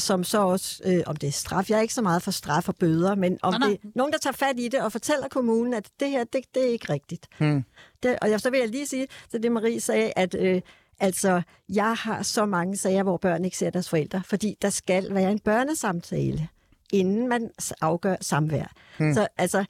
[0.00, 2.68] som så også, øh, om det er straf, jeg er ikke så meget for straf
[2.68, 3.68] og bøder, men om nej, nej.
[3.68, 6.40] det er nogen, der tager fat i det og fortæller kommunen, at det her, det,
[6.54, 7.26] det er ikke rigtigt.
[7.38, 7.64] Hmm.
[8.02, 10.60] Det, og jeg, så vil jeg lige sige til det, Marie sagde, at øh,
[11.00, 15.14] altså, jeg har så mange sager, hvor børn ikke ser deres forældre, fordi der skal
[15.14, 16.48] være en børnesamtale,
[16.92, 18.72] inden man afgør samvær.
[18.98, 19.14] Hmm.
[19.14, 19.64] Så altså,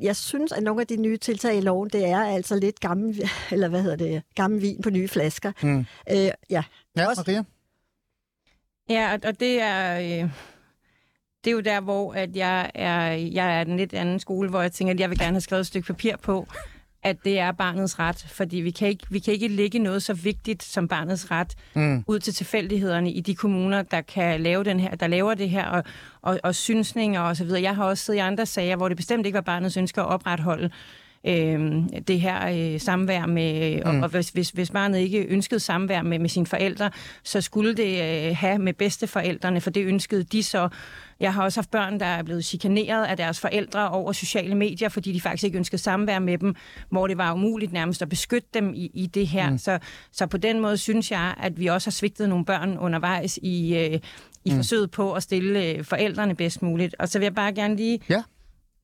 [0.00, 3.30] jeg synes, at nogle af de nye tiltag i loven, det er altså lidt gammel,
[3.52, 5.52] eller hvad hedder det, gammel vin på nye flasker.
[5.60, 5.86] Hmm.
[6.10, 6.62] Øh, ja,
[6.96, 7.44] ja også, Maria?
[8.90, 9.98] Ja, og det er...
[9.98, 10.30] Øh,
[11.44, 14.62] det er jo der, hvor at jeg er, jeg er den lidt anden skole, hvor
[14.62, 16.46] jeg tænker, at jeg vil gerne have skrevet et stykke papir på,
[17.02, 20.14] at det er barnets ret, fordi vi kan ikke, vi kan ikke lægge noget så
[20.14, 22.04] vigtigt som barnets ret mm.
[22.06, 25.66] ud til tilfældighederne i de kommuner, der kan lave den her, der laver det her,
[25.66, 25.84] og,
[26.22, 27.62] og, og synsninger og så videre.
[27.62, 30.06] Jeg har også siddet i andre sager, hvor det bestemt ikke var barnets ønske at
[30.06, 30.70] opretholde
[31.26, 33.90] øh, det her øh, samvær med, mm.
[33.90, 36.90] og, og hvis, hvis, hvis barnet ikke ønskede samvær med, med sine forældre,
[37.22, 40.68] så skulle det øh, have med bedsteforældrene, for det ønskede de så.
[41.20, 44.88] Jeg har også haft børn, der er blevet chikaneret af deres forældre over sociale medier,
[44.88, 46.54] fordi de faktisk ikke ønskede samvær med dem,
[46.90, 49.50] hvor det var umuligt nærmest at beskytte dem i, i det her.
[49.50, 49.58] Mm.
[49.58, 49.78] Så,
[50.12, 53.76] så på den måde synes jeg, at vi også har svigtet nogle børn undervejs i,
[53.76, 54.00] øh,
[54.44, 54.56] i mm.
[54.56, 56.94] forsøget på at stille øh, forældrene bedst muligt.
[56.98, 58.22] Og så vil jeg bare gerne lige Ja.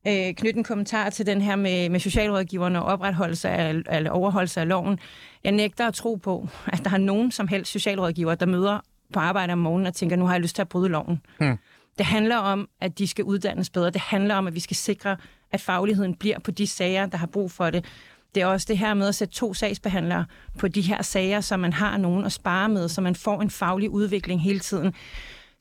[0.07, 4.61] Øh, knytte en kommentar til den her med, med socialrådgiverne og opretholdelse af, eller overholdelse
[4.61, 4.99] af loven.
[5.45, 8.81] Jeg nægter at tro på, at der er nogen som helst socialrådgiver, der møder
[9.13, 11.21] på arbejde om morgenen og tænker, nu har jeg lyst til at bryde loven.
[11.39, 11.59] Hmm.
[11.99, 13.91] Det handler om, at de skal uddannes bedre.
[13.91, 15.17] Det handler om, at vi skal sikre,
[15.53, 17.85] at fagligheden bliver på de sager, der har brug for det.
[18.35, 20.25] Det er også det her med at sætte to sagsbehandlere
[20.59, 23.51] på de her sager, så man har nogen at spare med, så man får en
[23.51, 24.95] faglig udvikling hele tiden.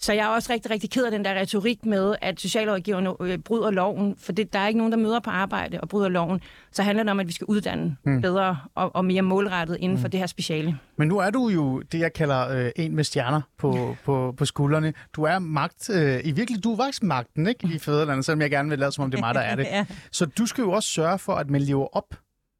[0.01, 3.37] Så jeg er også rigtig, rigtig ked af den der retorik med, at socialrådgiverne øh,
[3.37, 6.41] bryder loven, for det, der er ikke nogen, der møder på arbejde og bryder loven.
[6.71, 8.21] Så handler det om, at vi skal uddanne mm.
[8.21, 10.01] bedre og, og mere målrettet inden mm.
[10.01, 10.77] for det her speciale.
[10.97, 14.45] Men nu er du jo det, jeg kalder øh, en med stjerner på, på, på
[14.45, 14.93] skuldrene.
[15.15, 17.67] Du er magt, øh, i virkelig, du er faktisk magten, ikke?
[17.75, 19.63] I fædrelandet, selvom jeg gerne vil lade, som om det er mig, der er det.
[19.63, 19.85] Ja.
[20.11, 22.15] Så du skal jo også sørge for, at man lever op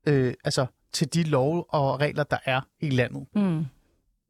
[0.08, 3.26] øh, altså, til de love og regler, der er i landet.
[3.36, 3.66] Mm.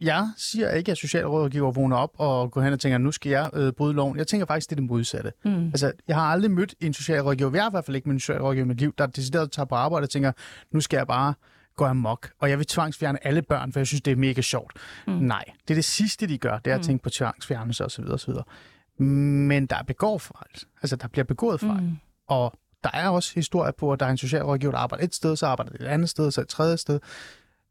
[0.02, 3.50] Jeg siger ikke, at socialrådgiver vågner op og går hen og tænker, nu skal jeg
[3.54, 4.18] øh, bryde loven.
[4.18, 5.32] Jeg tænker faktisk, det er det modsatte.
[5.46, 5.68] Mm.
[5.68, 8.20] Altså, jeg har aldrig mødt en socialrådgiver, jeg har i hvert fald ikke mødt en
[8.20, 10.32] socialrådgiver i mit liv, der decideret tager på arbejde og tænker,
[10.72, 11.34] nu skal jeg bare
[11.76, 14.74] gå amok, og jeg vil tvangsfjerne alle børn, for jeg synes, det er mega sjovt.
[15.08, 15.14] Mm.
[15.14, 16.84] Nej, det er det sidste, de gør, det er at Mm.
[16.86, 18.04] tænke på tvangsfjernelse osv.
[18.10, 18.34] osv.
[18.98, 20.60] Men der begår fejl.
[20.82, 21.82] Altså, der bliver begået fejl.
[21.84, 21.98] Mm.
[22.28, 25.36] Og der er også historier på, at der er en socialrådgiver, der arbejder et sted,
[25.36, 27.00] så arbejder det et andet sted, så et tredje sted.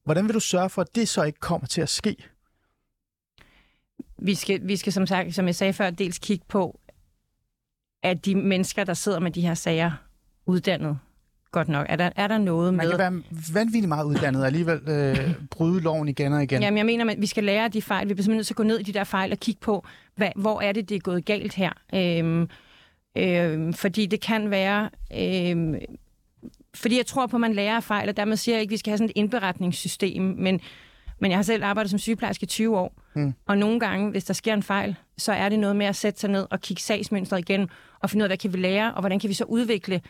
[0.09, 2.17] Hvordan vil du sørge for, at det så ikke kommer til at ske?
[4.19, 6.81] Vi skal, vi skal som sagt, som jeg sagde før, dels kigge på,
[8.03, 9.91] at de mennesker, der sidder med de her sager,
[10.47, 10.99] uddannet
[11.53, 11.87] godt nok.
[11.89, 12.91] Er der, er der noget Man med...
[12.91, 13.23] kan være
[13.55, 16.63] vanvittigt meget uddannet og alligevel øh, bryde loven igen og igen.
[16.63, 18.09] Jamen, jeg mener, at vi skal lære af de fejl.
[18.09, 19.87] Vi bliver simpelthen nødt til at gå ned i de der fejl og kigge på,
[20.17, 21.73] hvad, hvor er det, det er gået galt her.
[21.95, 22.49] Øhm,
[23.17, 24.91] øhm, fordi det kan være...
[25.17, 25.75] Øhm,
[26.75, 28.73] fordi jeg tror på, at man lærer af fejl, og dermed siger jeg ikke, at
[28.73, 30.61] vi skal have sådan et indberetningssystem, men,
[31.21, 33.35] men jeg har selv arbejdet som sygeplejerske i 20 år, Mm.
[33.47, 36.21] og nogle gange, hvis der sker en fejl, så er det noget med at sætte
[36.21, 37.69] sig ned og kigge sagsmønstret igen,
[38.01, 40.01] og finde ud af, hvad kan vi lære, og hvordan kan vi så udvikle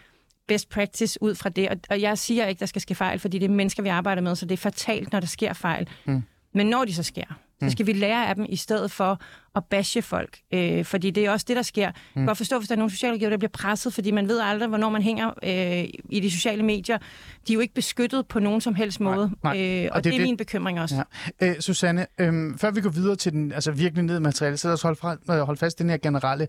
[0.49, 1.69] best practice ud fra det.
[1.69, 4.23] Og, og jeg siger ikke, der skal ske fejl, fordi det er mennesker, vi arbejder
[4.23, 5.89] med, så det er fatalt, når der sker fejl.
[6.05, 6.23] Mm.
[6.55, 9.21] Men når de så sker, så skal vi lære af dem, i stedet for
[9.57, 10.39] at bashe folk.
[10.55, 11.83] Øh, fordi det er også det, der sker.
[11.83, 14.41] Jeg kan godt forstå, hvis der er nogle socialrådgiver, der bliver presset, fordi man ved
[14.41, 16.99] aldrig, hvornår man hænger øh, i de sociale medier.
[17.49, 19.31] De er jo ikke beskyttet på nogen som helst Nej, måde.
[19.45, 19.59] nej.
[19.61, 21.05] Øh, og, Og det er det er det- min bekymring også.
[21.41, 21.49] Ja.
[21.49, 24.69] Øh, Susanne, øh, før vi går videre til den altså virkelig ned i materialet, så
[24.69, 26.49] lad os holde, fra, øh, holde fast i den her generelle.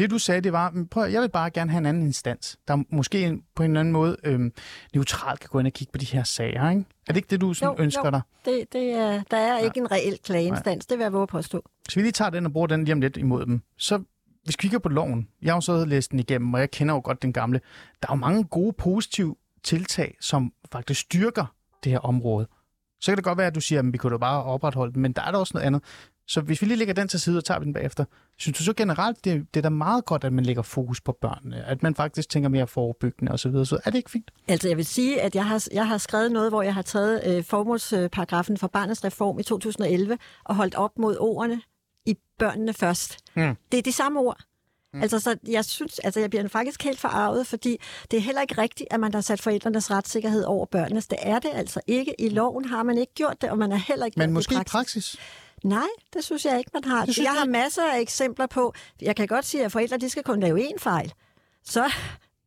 [0.00, 2.58] Det du sagde, det var, "Men prøv, jeg vil bare gerne have en anden instans,
[2.68, 4.50] der måske på en eller anden måde øh,
[4.94, 6.70] neutralt kan gå ind og kigge på de her sager.
[6.70, 6.84] Ikke?
[7.08, 8.10] Er det ikke det, du sådan, Jo, ønsker jo.
[8.10, 8.20] dig?
[8.44, 11.64] Det, det er, der er ikke en reel klageinstans, det vil jeg våge påstå.
[11.84, 13.96] Hvis vi lige tager den og bruger den lige om lidt imod dem, så
[14.44, 16.94] hvis vi kigger på loven, jeg har jo så læst den igennem, og jeg kender
[16.94, 17.60] jo godt den gamle,
[18.02, 22.46] der er jo mange gode, positive tiltag, som faktisk styrker det her område.
[23.00, 25.02] Så kan det godt være, at du siger, at vi kunne da bare opretholde den,
[25.02, 25.82] men der er der også noget andet.
[26.30, 28.04] Så hvis vi lige lægger den til side og tager vi den bagefter,
[28.38, 31.18] synes du så generelt, det, det er da meget godt, at man lægger fokus på
[31.20, 33.64] børnene, at man faktisk tænker mere forebyggende osv.
[33.64, 34.30] Så er det ikke fint?
[34.48, 37.22] Altså, jeg vil sige, at jeg har, jeg har skrevet noget, hvor jeg har taget
[37.26, 41.60] øh, formålsparagrafen for barnets reform i 2011 og holdt op mod ordene
[42.06, 43.18] i børnene først.
[43.34, 43.56] Mm.
[43.72, 44.40] Det er de samme ord.
[44.94, 45.02] Mm.
[45.02, 48.62] Altså, så jeg synes, altså, jeg bliver faktisk helt forarvet, fordi det er heller ikke
[48.62, 51.06] rigtigt, at man har sat forældrenes retssikkerhed over børnenes.
[51.06, 52.14] Det er det altså ikke.
[52.20, 54.54] I loven har man ikke gjort det, og man har heller ikke Men gjort måske
[54.54, 55.16] det i praksis.
[55.64, 57.08] Nej, det synes jeg ikke, man har.
[57.22, 60.40] Jeg har masser af eksempler på, jeg kan godt sige, at forældre de skal kun
[60.40, 61.12] lave én fejl.
[61.64, 61.92] Så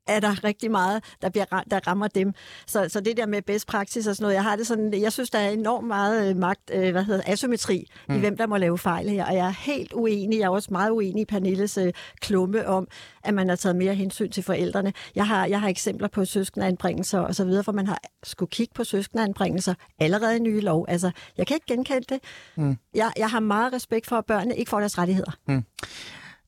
[0.08, 2.34] er der rigtig meget, der, bliver, der rammer dem.
[2.68, 5.14] Så, så det der med bedst praksis og sådan noget, jeg har det sådan, jeg
[5.14, 8.16] synes, der er enormt meget øh, magt, øh, hvad hedder, asymmetri mm.
[8.16, 9.26] i, hvem der må lave fejl her.
[9.26, 12.88] Og jeg er helt uenig, jeg er også meget uenig i Pernilles øh, klumme om,
[13.24, 14.94] at man har taget mere hensyn til forældrene.
[15.16, 18.74] Jeg har, jeg har eksempler på søskendeanbringelser og så videre, for man har skulle kigge
[18.76, 20.86] på søskendeanbringelser allerede i nye lov.
[20.88, 22.20] Altså, jeg kan ikke genkende det.
[22.56, 22.78] Mm.
[22.94, 25.32] Jeg, jeg har meget respekt for, at børnene ikke får deres rettigheder.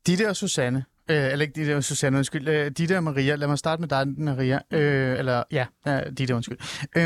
[0.08, 3.58] Ditte og Susanne, øh, eller ikke Ditte Susanne, undskyld, øh, Ditte og Maria, lad mig
[3.58, 6.58] starte med dig, Maria, øh, eller ja, ja Ditte, undskyld.
[6.96, 7.04] Øh,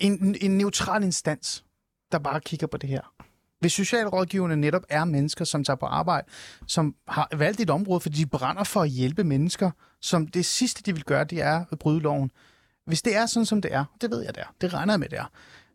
[0.00, 1.64] en, en neutral instans,
[2.12, 3.12] der bare kigger på det her.
[3.60, 6.26] Hvis socialrådgiverne netop er mennesker, som tager på arbejde,
[6.66, 10.82] som har valgt et område, fordi de brænder for at hjælpe mennesker, som det sidste,
[10.82, 12.30] de vil gøre, det er at bryde loven.
[12.86, 15.00] hvis det er sådan, som det er, det ved jeg, det er, det regner jeg
[15.00, 15.30] med, det er,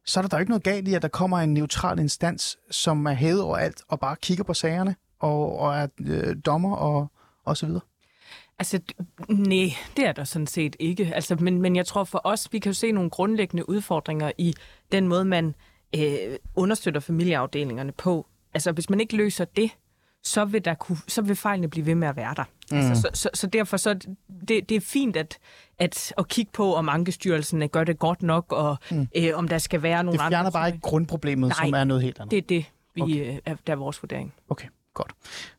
[0.06, 3.06] så er der da ikke noget galt i, at der kommer en neutral instans, som
[3.06, 7.08] er hævet over alt og bare kigger på sagerne og, og er øh, dommer og,
[7.46, 7.82] og så videre.
[8.60, 8.80] Altså,
[9.30, 11.12] nej, det er der sådan set ikke.
[11.16, 14.54] Altså, men, men jeg tror for os, vi kan jo se nogle grundlæggende udfordringer i
[14.92, 15.56] den måde, man
[15.96, 16.18] øh,
[16.56, 18.28] understøtter familieafdelingerne på.
[18.54, 19.72] Altså, hvis man ikke løser det,
[20.24, 22.44] så vil, der kunne, så vil fejlene blive ved med at være der.
[22.72, 22.78] Mm.
[22.78, 23.94] Altså, så, så, så derfor så
[24.48, 25.38] det, det er fint at,
[25.80, 29.08] at, at kigge på, om Ankestyrelsen gør det godt nok, og mm.
[29.16, 30.26] øh, om der skal være nogle andre...
[30.26, 32.32] Det fjerner andre, bare ikke grundproblemet, Nej, som er noget helt andet.
[32.32, 33.34] det er det, vi, okay.
[33.34, 34.34] øh, er, der er vores vurdering.
[34.50, 34.68] Okay.
[34.96, 35.12] Godt.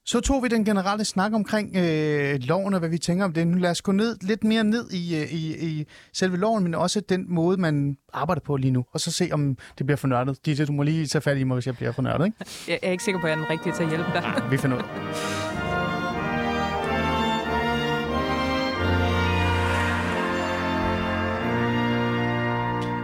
[0.05, 3.46] Så tog vi den generelle snak omkring øh, loven og hvad vi tænker om det.
[3.46, 6.75] Nu lad os gå ned, lidt mere ned i, øh, i, i selve loven, men
[6.75, 8.85] også den måde, man arbejder på lige nu.
[8.92, 10.46] Og så se, om det bliver fornørdet.
[10.46, 12.38] Ditte, du må lige tage fat i mig, hvis jeg bliver fornørdet, ikke?
[12.68, 14.22] Jeg er ikke sikker på, at jeg er den rigtige til at hjælpe dig.
[14.22, 15.56] Ja, vi finder ud.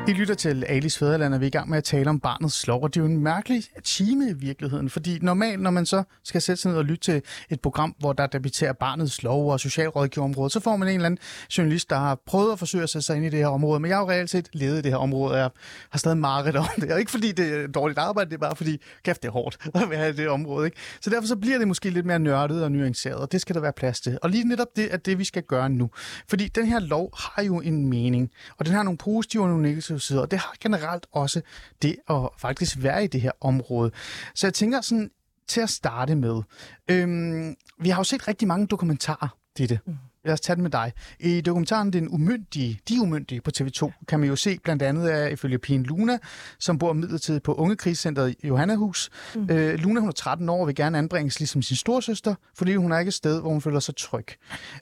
[0.09, 2.67] I lytter til Alice Fæderland, og vi er i gang med at tale om barnets
[2.67, 6.03] lov, og det er jo en mærkelig time i virkeligheden, fordi normalt, når man så
[6.25, 9.61] skal sætte sig ned og lytte til et program, hvor der debatterer barnets lov og
[9.61, 11.21] socialrådgiverområdet, så får man en eller anden
[11.59, 13.89] journalist, der har prøvet at forsøge at sætte sig ind i det her område, men
[13.89, 15.51] jeg har jo reelt set levet i det her område, og jeg
[15.91, 18.57] har stadig mareridt om det, og ikke fordi det er dårligt arbejde, det er bare
[18.57, 20.77] fordi, kæft, det er hårdt at være i det område, ikke?
[21.01, 23.61] Så derfor så bliver det måske lidt mere nørdet og nuanceret, og det skal der
[23.61, 24.19] være plads til.
[24.23, 25.91] Og lige netop det er det, vi skal gøre nu.
[26.29, 29.63] Fordi den her lov har jo en mening, og den har nogle positive og nogle
[29.63, 31.41] negative sider, og det har generelt også
[31.83, 33.91] det at faktisk være i det her område.
[34.35, 35.11] Så jeg tænker sådan
[35.49, 36.43] til at starte med,
[36.91, 39.79] øhm, vi har jo set rigtig mange dokumentarer, det.
[39.87, 39.95] Mm.
[40.25, 40.93] Lad os tage den med dig.
[41.21, 45.33] I dokumentaren Den Umyndige, De Umyndige på TV2, kan man jo se blandt andet af
[45.33, 46.19] ifølge Pien Luna,
[46.59, 49.11] som bor midlertidigt på Ungekrigscenteret i Johannahus.
[49.35, 49.51] Mm.
[49.51, 52.93] Øh, Luna, hun er 13 år og vil gerne anbringes ligesom sin storsøster, fordi hun
[52.93, 54.27] er ikke et sted, hvor hun føler sig tryg.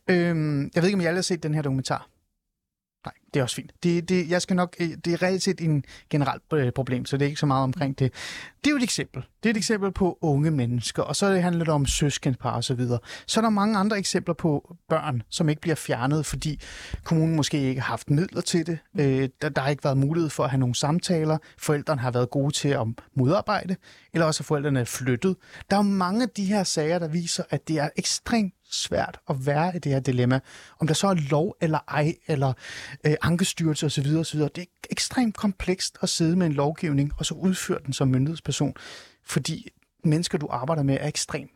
[0.09, 2.09] Øhm, jeg ved ikke, om I alle har set den her dokumentar.
[3.35, 3.73] Det er også fint.
[3.83, 7.17] Det, det, jeg skal nok, øh, det er reelt set en generelt øh, problem, så
[7.17, 8.13] det er ikke så meget omkring det.
[8.65, 9.23] Det er jo et eksempel.
[9.43, 12.75] Det er et eksempel på unge mennesker, og så handler det om søskenpar og så
[12.75, 12.99] videre.
[13.27, 16.61] Så er der mange andre eksempler på børn, som ikke bliver fjernet, fordi
[17.05, 18.79] kommunen måske ikke har haft midler til det.
[18.99, 21.39] Øh, der, der har ikke været mulighed for at have nogle samtaler.
[21.59, 23.77] Forældrene har været gode til at modarbejde,
[24.13, 25.37] eller også har forældrene flyttet.
[25.71, 29.21] Der er jo mange af de her sager, der viser, at det er ekstremt svært
[29.31, 30.41] at være i det her dilemma.
[30.79, 32.53] Om der så er lov eller ej, eller
[33.07, 34.07] øh, ankestyrelse osv.
[34.17, 34.41] osv.
[34.41, 38.75] Det er ekstremt komplekst at sidde med en lovgivning, og så udføre den som myndighedsperson,
[39.25, 39.69] fordi
[40.05, 41.51] mennesker, du arbejder med, er ekstremt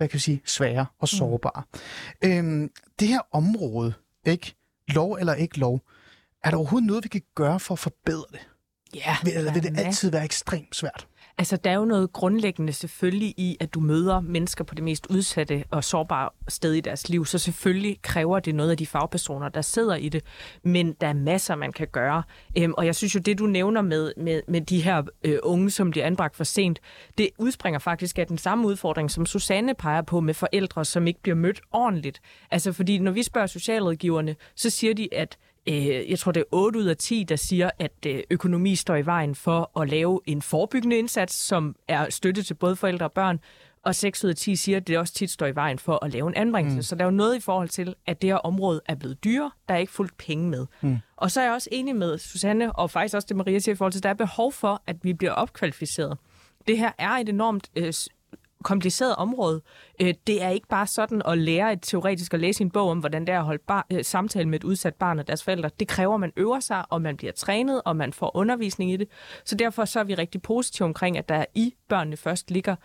[0.00, 1.06] hvad kan vi sige, svære og mm.
[1.06, 1.62] sårbare.
[2.22, 2.28] Mm.
[2.28, 3.94] Øhm, det her område,
[4.26, 4.54] ikke
[4.88, 5.80] lov eller ikke lov,
[6.44, 8.40] er der overhovedet noget, vi kan gøre for at forbedre det?
[8.94, 9.16] Ja.
[9.34, 11.06] Eller vil det altid være ekstremt svært?
[11.40, 15.06] Altså, der er jo noget grundlæggende selvfølgelig i, at du møder mennesker på det mest
[15.06, 17.26] udsatte og sårbare sted i deres liv.
[17.26, 20.24] Så selvfølgelig kræver det noget af de fagpersoner, der sidder i det.
[20.64, 22.22] Men der er masser, man kan gøre.
[22.58, 25.70] Øhm, og jeg synes jo, det du nævner med, med, med de her øh, unge,
[25.70, 26.80] som bliver anbragt for sent,
[27.18, 31.22] det udspringer faktisk af den samme udfordring, som Susanne peger på med forældre, som ikke
[31.22, 32.20] bliver mødt ordentligt.
[32.50, 35.38] Altså, fordi når vi spørger socialrådgiverne, så siger de, at
[35.70, 38.96] Øh, jeg tror, det er 8 ud af 10, der siger, at øh, økonomi står
[38.96, 43.12] i vejen for at lave en forebyggende indsats, som er støtte til både forældre og
[43.12, 43.40] børn.
[43.82, 46.12] Og 6 ud af 10 siger, at det også tit står i vejen for at
[46.12, 46.76] lave en anbringelse.
[46.76, 46.82] Mm.
[46.82, 49.50] Så der er jo noget i forhold til, at det her område er blevet dyre.
[49.68, 50.66] Der er ikke fuldt penge med.
[50.80, 50.98] Mm.
[51.16, 53.76] Og så er jeg også enig med Susanne, og faktisk også det Maria siger i
[53.76, 56.18] forhold til, at der er behov for, at vi bliver opkvalificeret.
[56.66, 57.92] Det her er et enormt øh,
[58.64, 59.62] kompliceret område.
[60.00, 62.98] Øh, det er ikke bare sådan at lære et teoretisk at læse en bog om,
[62.98, 65.70] hvordan det er at holde bar- øh, samtale med et udsat barn og deres forældre.
[65.80, 68.96] Det kræver, at man øver sig, og man bliver trænet, og man får undervisning i
[68.96, 69.08] det.
[69.44, 72.76] Så derfor så er vi rigtig positive omkring, at der i børnene først ligger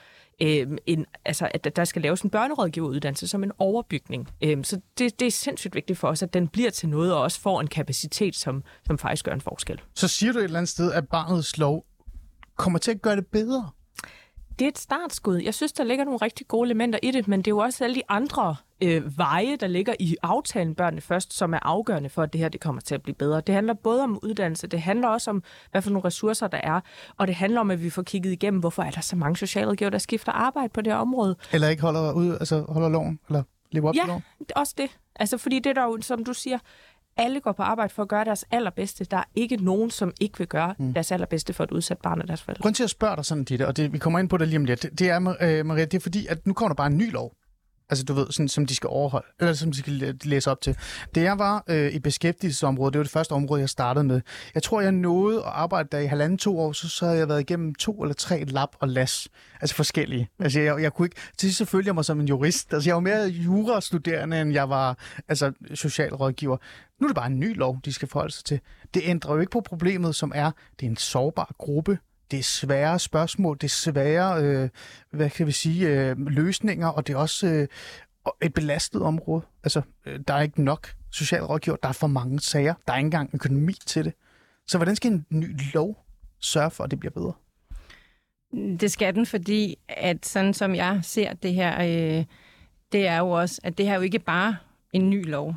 [0.41, 4.29] øh, en, altså, at der skal laves en børnerådgiveruddannelse som en overbygning.
[4.43, 7.21] Øh, så det, det er sindssygt vigtigt for os, at den bliver til noget, og
[7.21, 9.81] også får en kapacitet, som, som faktisk gør en forskel.
[9.93, 11.85] Så siger du et eller andet sted, at barnets lov
[12.57, 13.69] kommer til at gøre det bedre?
[14.59, 15.37] Det er et startskud.
[15.37, 17.83] Jeg synes, der ligger nogle rigtig gode elementer i det, men det er jo også
[17.83, 22.23] alle de andre øh, veje, der ligger i aftalen Børnene Først, som er afgørende for,
[22.23, 23.41] at det her det kommer til at blive bedre.
[23.41, 26.81] Det handler både om uddannelse, det handler også om, hvad for nogle ressourcer der er,
[27.17, 29.89] og det handler om, at vi får kigget igennem, hvorfor er der så mange socialrådgiver,
[29.89, 31.35] der skifter arbejde på det her område.
[31.53, 34.23] Eller ikke holder, ud, altså holder loven, eller lever op ja, til loven?
[34.55, 34.89] også det.
[35.15, 36.59] Altså, fordi det der jo, som du siger,
[37.17, 39.05] alle går på arbejde for at gøre deres allerbedste.
[39.05, 40.93] Der er ikke nogen, som ikke vil gøre mm.
[40.93, 42.61] deres allerbedste for et udsat barn og deres forældre.
[42.61, 44.57] Grunden til at spørge dig sådan, Ditte, og det, vi kommer ind på det lige
[44.57, 46.97] om lidt, det er, øh, Maria, det er fordi, at nu kommer der bare en
[46.97, 47.33] ny lov.
[47.89, 50.77] Altså, du ved, sådan, som de skal overholde, eller som de skal læse op til.
[51.15, 54.21] Det jeg var øh, i beskæftigelsesområdet, det var det første område, jeg startede med.
[54.53, 57.27] Jeg tror, jeg nåede at arbejde der i halvanden to år, så, så havde jeg
[57.27, 59.27] været igennem to eller tre lap og las.
[59.61, 60.29] Altså forskellige.
[60.39, 61.15] Altså, jeg, jeg kunne ikke...
[61.37, 62.73] Til sidst følte jeg mig som en jurist.
[62.73, 66.57] Altså, jeg var mere jurastuderende, end jeg var altså, socialrådgiver.
[66.99, 68.59] Nu er det bare en ny lov, de skal forholde sig til.
[68.93, 71.97] Det ændrer jo ikke på problemet, som er, det er en sårbar gruppe.
[72.31, 74.69] Det er svære spørgsmål, det er svære, øh,
[75.11, 77.67] hvad kan vi sige, øh, løsninger, og det er også øh,
[78.41, 79.41] et belastet område.
[79.63, 83.07] Altså, øh, der er ikke nok socialrådgiver, der er for mange sager, der er ikke
[83.07, 84.13] engang økonomi til det.
[84.67, 86.05] Så hvordan skal en ny lov
[86.39, 87.33] sørge for, at det bliver bedre?
[88.79, 92.25] Det skal den, fordi at sådan som jeg ser det her, øh,
[92.91, 94.57] det er jo også, at det her er jo ikke bare
[94.93, 95.55] en ny lov.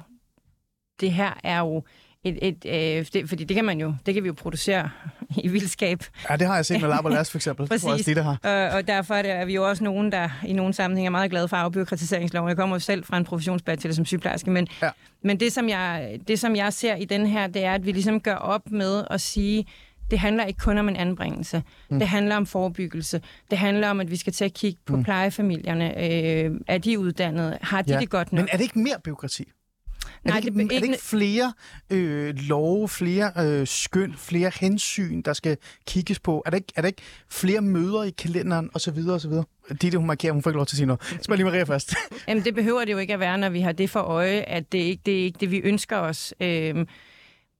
[1.01, 1.83] Det her er jo
[2.25, 2.65] et, et
[2.99, 4.91] øh, det, fordi det kan man jo, det kan vi jo producere
[5.37, 6.05] i vildskab.
[6.31, 7.63] Ja, det har jeg set med Lab og Las, for eksempel.
[7.71, 8.05] Det tror jeg også, Præcis.
[8.07, 8.69] de, der har.
[8.69, 11.11] Øh, og derfor er, det, er vi jo også nogen, der i nogle sammenhænge er
[11.11, 12.49] meget glade for afbyråkratiseringsloven.
[12.49, 14.91] Jeg kommer jo selv fra en professionsbachelor som sygeplejerske, men, Ja.
[15.25, 17.93] men det, som jeg, det, som jeg ser i den her, det er, at vi
[17.93, 19.67] ligesom gør op med at sige,
[20.11, 21.63] det handler ikke kun om en anbringelse.
[21.91, 21.99] Mm.
[21.99, 23.21] Det handler om forebyggelse.
[23.51, 25.05] Det handler om, at vi skal til at kigge på mm.
[25.05, 26.05] plejefamilierne.
[26.05, 27.59] Øh, er de uddannede?
[27.63, 28.01] Har de ja.
[28.01, 28.41] det godt nok?
[28.43, 29.45] Men er det ikke mere byråkrati?
[30.25, 31.53] Er, det, ikke, det- er det ikke- flere
[31.91, 36.43] øh, love, flere øh, skøn, flere hensyn, der skal kigges på?
[36.47, 38.99] Er der ikke, er der ikke flere møder i kalenderen osv.
[39.11, 39.33] osv.?
[39.83, 41.19] Ditte, hun markerer, hun får ikke lov til at sige noget.
[41.23, 41.95] Spørg lige Maria først.
[42.29, 44.73] Jamen, det behøver det jo ikke at være, når vi har det for øje, at
[44.73, 46.35] det ikke det er ikke det, vi ønsker os.
[46.41, 46.87] Øhm,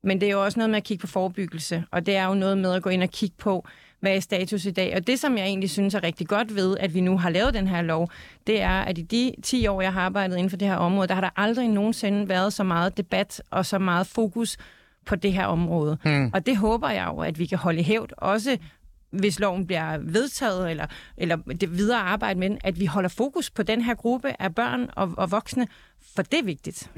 [0.05, 2.35] men det er jo også noget med at kigge på forebyggelse, og det er jo
[2.35, 3.67] noget med at gå ind og kigge på,
[4.01, 4.97] hvad er status i dag.
[4.97, 7.55] Og det, som jeg egentlig synes er rigtig godt ved, at vi nu har lavet
[7.55, 8.11] den her lov,
[8.47, 11.09] det er, at i de 10 år, jeg har arbejdet inden for det her område,
[11.09, 14.57] der har der aldrig nogensinde været så meget debat og så meget fokus
[15.07, 15.99] på det her område.
[16.05, 16.31] Hmm.
[16.35, 18.59] Og det håber jeg jo, at vi kan holde i hævd, også
[19.11, 23.63] hvis loven bliver vedtaget, eller, eller det videre arbejde med at vi holder fokus på
[23.63, 25.67] den her gruppe af børn og, og voksne,
[26.17, 26.91] for det er vigtigt.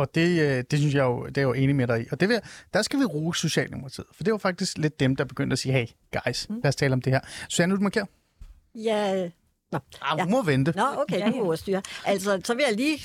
[0.00, 2.06] Og det, øh, det synes jeg jo, det er jo enig med dig i.
[2.12, 2.40] Og det vil,
[2.74, 4.06] der skal vi rose Socialdemokratiet.
[4.12, 5.86] For det var faktisk lidt dem, der begyndte at sige, hey
[6.24, 7.20] guys, lad os tale om det her.
[7.48, 8.04] Susanne, du markerer.
[8.74, 9.28] Ja,
[9.72, 10.24] Nå, Ah, ja.
[10.24, 10.72] du må vente.
[10.76, 11.80] Nå, okay, du overstyrer.
[12.04, 12.98] Altså, så vil jeg lige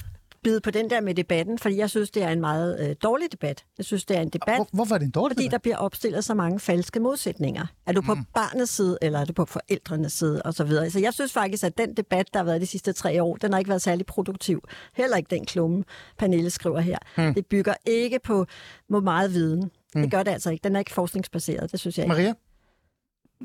[0.43, 3.31] bide på den der med debatten, fordi jeg synes, det er en meget øh, dårlig
[3.31, 3.65] debat.
[3.77, 5.51] Jeg synes, det er en debat, Hvor, hvorfor er det en dårlig fordi debat?
[5.51, 7.65] der bliver opstillet så mange falske modsætninger.
[7.87, 8.23] Er du på Mm.
[8.33, 10.89] barnets side, eller er du på forældrenes side, og så videre.
[10.89, 13.51] Så jeg synes faktisk, at den debat, der har været de sidste tre år, den
[13.51, 14.63] har ikke været særlig produktiv.
[14.93, 15.83] Heller ikke den klumme,
[16.17, 16.97] Pernille skriver her.
[17.17, 17.33] Mm.
[17.33, 18.45] Det bygger ikke på,
[18.91, 19.71] på meget viden.
[19.93, 20.63] Det gør det altså ikke.
[20.63, 22.13] Den er ikke forskningsbaseret, det synes jeg ikke.
[22.15, 22.33] Maria?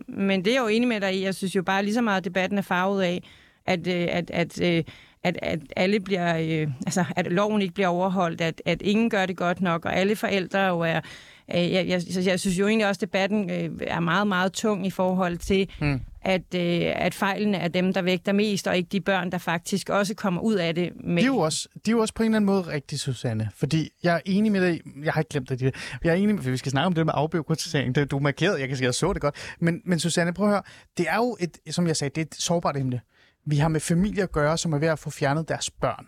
[0.09, 1.25] Men det er jeg jo enig med dig i.
[1.25, 3.23] Jeg synes jo bare lige så meget, at debatten er farvet af,
[3.67, 4.85] at, øh, at, at, øh,
[5.29, 9.27] at, at alle bliver, øh, altså, at loven ikke bliver overholdt, at, at ingen gør
[9.27, 11.01] det godt nok, og alle forældre jo er,
[11.55, 14.53] øh, jeg, jeg, så jeg synes jo egentlig også, at debatten øh, er meget, meget
[14.53, 16.01] tung i forhold til, Mm.
[16.23, 19.89] at, øh, at fejlene er dem, der vægter mest, og ikke de børn, der faktisk
[19.89, 20.93] også kommer ud af det.
[21.05, 22.99] Med, De er, jo også, de er jo også på en eller anden måde rigtige,
[22.99, 23.49] Susanne.
[23.57, 24.81] Fordi jeg er enig med dig.
[25.05, 25.63] Jeg har ikke glemt det.
[26.05, 27.95] Jeg er enig med, vi skal snakke om det med afbiokratisering.
[27.95, 28.61] Det, du er markeret.
[28.61, 29.35] Jeg kan sige, jeg så det godt.
[29.61, 30.63] Men, men Susanne, prøv at høre.
[30.99, 33.01] Det er jo et, som jeg sagde, det er et sårbart emne.
[33.51, 36.07] Vi har med familier at gøre, som er ved at få fjernet deres børn.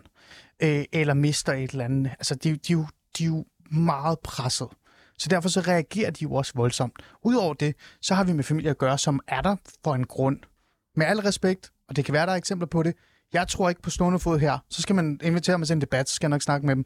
[0.63, 2.11] Øh, eller mister et eller andet.
[2.11, 4.67] Altså, de, de, de, de er jo meget presset.
[5.17, 6.93] Så derfor så reagerer de jo også voldsomt.
[7.23, 10.39] Udover det, så har vi med familier at gøre, som er der for en grund.
[10.95, 12.95] Med al respekt, og det kan være, der er eksempler på det,
[13.33, 16.09] jeg tror ikke på stående fod her, så skal man invitere mig til en debat,
[16.09, 16.85] så skal jeg nok snakke med dem,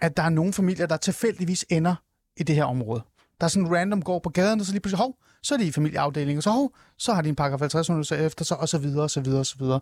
[0.00, 1.94] at der er nogle familier, der tilfældigvis ender
[2.36, 3.02] i det her område.
[3.40, 5.66] Der er sådan random går på gaden, og så lige pludselig, hov, så er de
[5.66, 8.68] i familieafdelingen, og så hov, så har de en paragraf 50 så efter sig, og
[8.68, 9.80] så videre, og så videre, og så videre.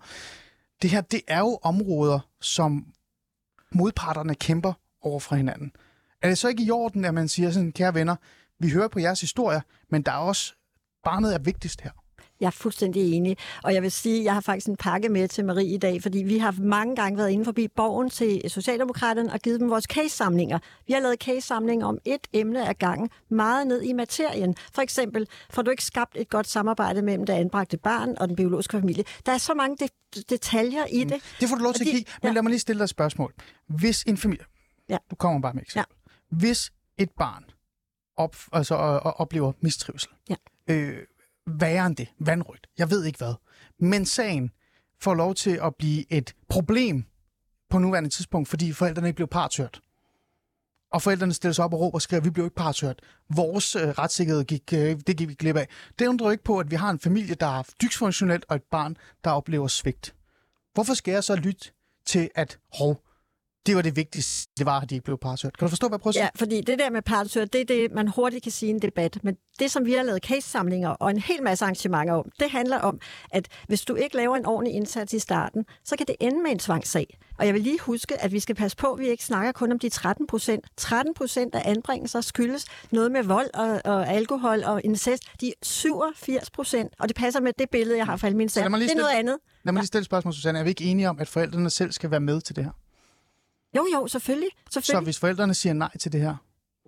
[0.82, 2.86] Det her, det er jo områder, som
[3.72, 4.72] modparterne kæmper
[5.02, 5.72] over for hinanden.
[6.22, 8.16] Er det så ikke i orden, at man siger sådan, kære venner,
[8.58, 10.54] vi hører på jeres historier, men der er også,
[11.04, 12.01] barnet er vigtigst her.
[12.40, 13.36] Jeg er fuldstændig enig.
[13.64, 16.02] Og jeg vil sige, at jeg har faktisk en pakke med til Marie i dag,
[16.02, 19.84] fordi vi har mange gange været inde forbi borgen til Socialdemokraterne og givet dem vores
[19.84, 20.58] case-samlinger.
[20.86, 24.56] Vi har lavet case-samlinger om et emne ad gangen, meget ned i materien.
[24.74, 28.36] For eksempel, får du ikke skabt et godt samarbejde mellem det anbragte barn og den
[28.36, 29.04] biologiske familie.
[29.26, 31.22] Der er så mange det- detaljer i det.
[31.40, 32.32] Det får du lov til at Og give, men ja.
[32.34, 33.32] lad mig lige stille dig et spørgsmål.
[33.66, 34.44] Hvis en familie,
[34.88, 34.96] Ja.
[35.10, 35.96] du kommer bare med eksempel.
[36.30, 37.44] Hvis et barn
[38.16, 40.34] op, altså, øh, øh, oplever mistrivsel, Ja.
[40.70, 40.98] øh,
[41.46, 43.34] værre end det, vandrygt, jeg ved ikke hvad,
[43.78, 44.50] men sagen
[45.00, 47.04] får lov til at blive et problem
[47.70, 49.80] på nuværende tidspunkt, fordi forældrene ikke blev partørt.
[50.92, 53.00] Og forældrene stiller sig op og råber og skriver, vi blev ikke partørt.
[53.36, 55.68] Vores øh, retssikkerhed gik, øh, det gik vi glip af.
[55.98, 58.96] Det undrer ikke på, at vi har en familie, der er dysfunktionelt, og et barn,
[59.24, 60.14] der oplever svigt.
[60.74, 61.70] Hvorfor skal jeg så lytte
[62.06, 63.02] til, at hov,
[63.66, 65.58] det var det vigtigste, det var, at de ikke blev partshørt.
[65.58, 66.24] Kan du forstå, hvad jeg prøver at sige?
[66.24, 68.82] Ja, fordi det der med partshør, det er det, man hurtigt kan sige i en
[68.82, 69.18] debat.
[69.22, 72.78] Men det, som vi har lavet case-samlinger og en hel masse arrangementer om, det handler
[72.78, 73.00] om,
[73.30, 76.50] at hvis du ikke laver en ordentlig indsats i starten, så kan det ende med
[76.50, 77.18] en tvangssag.
[77.38, 79.72] Og jeg vil lige huske, at vi skal passe på, at vi ikke snakker kun
[79.72, 80.64] om de 13 procent.
[80.76, 85.22] 13 procent af anbringelser skyldes noget med vold og, og alkohol og incest.
[85.40, 88.64] De er 87 procent, og det passer med det billede, jeg har fra min sag.
[88.64, 89.38] Det er noget andet.
[89.64, 90.58] Lad mig lige stille et spørgsmål, Susanne.
[90.58, 92.72] Er vi ikke enige om, at forældrene selv skal være med til det her?
[93.76, 94.48] Jo, jo, selvfølgelig.
[94.70, 95.04] Så selvfølgelig.
[95.06, 96.36] hvis forældrene siger nej til det her,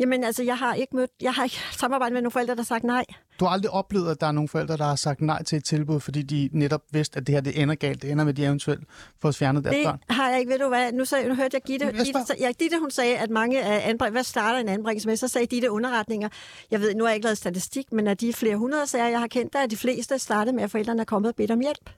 [0.00, 2.64] Jamen altså, jeg har ikke mødt, jeg har ikke samarbejdet med nogle forældre, der har
[2.64, 3.04] sagt nej.
[3.40, 5.64] du har aldrig oplevet, at der er nogle forældre, der har sagt nej til et
[5.64, 8.02] tilbud, fordi de netop vidste, at det her det ender galt.
[8.02, 8.84] Det ender med, at de eventuelt
[9.20, 9.98] får fjernet deres Det børn.
[10.08, 12.52] har jeg ikke, ved du hvad, nu, sagde, nu hørte jeg Gitte, Jeg Gitte, ja,
[12.52, 15.70] Gitte, hun sagde, at mange af anbring, hvad starter en anbringelse med, så sagde Gitte
[15.70, 16.28] underretninger.
[16.70, 19.20] Jeg ved, nu har jeg ikke lavet statistik, men af de flere hundrede sager, jeg
[19.20, 21.60] har kendt, der er de fleste startet med, at forældrene er kommet og bedt om
[21.60, 21.90] hjælp.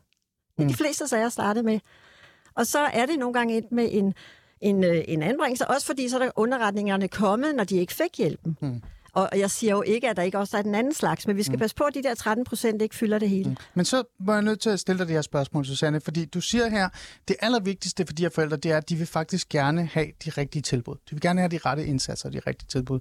[0.56, 1.80] Det er de fleste sager startet med.
[2.54, 4.14] Og så er det nogle gange endt med en,
[4.60, 8.18] en, øh, en anbringelse, også fordi så er der underretningerne kommet, når de ikke fik
[8.18, 8.56] hjælpen.
[8.60, 8.82] Mm.
[9.16, 11.42] Og jeg siger jo ikke, at der ikke også er den anden slags, men vi
[11.42, 11.60] skal mm.
[11.60, 13.50] passe på, at de der 13 procent ikke fylder det hele.
[13.50, 13.56] Mm.
[13.74, 16.40] Men så var jeg nødt til at stille dig det her spørgsmål, Susanne, fordi du
[16.40, 16.88] siger her,
[17.28, 20.30] det allervigtigste for de her forældre, det er, at de vil faktisk gerne have de
[20.30, 20.94] rigtige tilbud.
[20.94, 23.00] De vil gerne have de rette indsatser og de rigtige tilbud.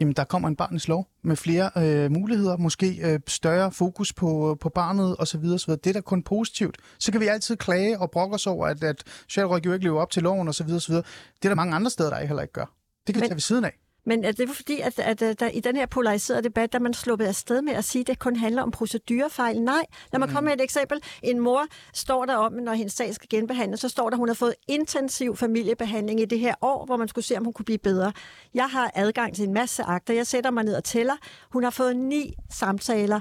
[0.00, 4.56] Jamen, der kommer en barnets lov med flere øh, muligheder, måske øh, større fokus på,
[4.60, 5.44] på barnet osv.
[5.54, 5.70] osv.
[5.72, 6.76] Det er da kun positivt.
[6.98, 10.10] Så kan vi altid klage og brokke os over, at, at socialrådgiver ikke lever op
[10.10, 10.70] til loven osv.
[10.74, 10.94] osv.
[10.94, 11.04] Det
[11.44, 12.72] er der mange andre steder, der heller ikke gør.
[13.06, 13.72] Det kan vi Men- tage ved siden af.
[14.06, 16.78] Men er det er fordi, at, at, at der, i den her polariserede debat, der
[16.78, 19.60] er man sluppet afsted med at sige, at det kun handler om procedurefejl?
[19.62, 19.86] Nej.
[20.12, 21.02] Lad mig komme med et eksempel.
[21.22, 24.28] En mor står der om, når hendes sag skal genbehandles, så står der, at hun
[24.28, 27.64] har fået intensiv familiebehandling i det her år, hvor man skulle se, om hun kunne
[27.64, 28.12] blive bedre.
[28.54, 30.14] Jeg har adgang til en masse akter.
[30.14, 31.14] Jeg sætter mig ned og tæller.
[31.52, 33.20] Hun har fået ni samtaler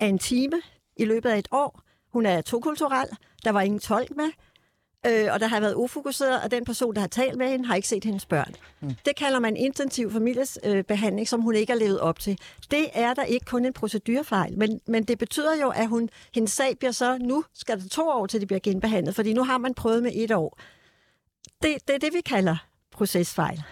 [0.00, 0.60] af en time
[0.96, 1.80] i løbet af et år.
[2.12, 3.08] Hun er tokulturel.
[3.44, 4.30] Der var ingen tolk med.
[5.06, 7.74] Øh, og der har været ufokuseret, og den person, der har talt med hende, har
[7.74, 8.54] ikke set hendes børn.
[8.80, 8.94] Mm.
[9.04, 12.38] Det kalder man intensiv familiesbehandling, øh, behandling, som hun ikke har levet op til.
[12.70, 16.52] Det er der ikke kun en procedurfejl, men, men det betyder jo, at hun, hendes
[16.52, 19.58] sag bliver så, nu skal der to år til, det bliver genbehandlet, fordi nu har
[19.58, 20.58] man prøvet med et år.
[21.62, 22.56] Det, det er det, vi kalder
[22.92, 23.62] procesfejl.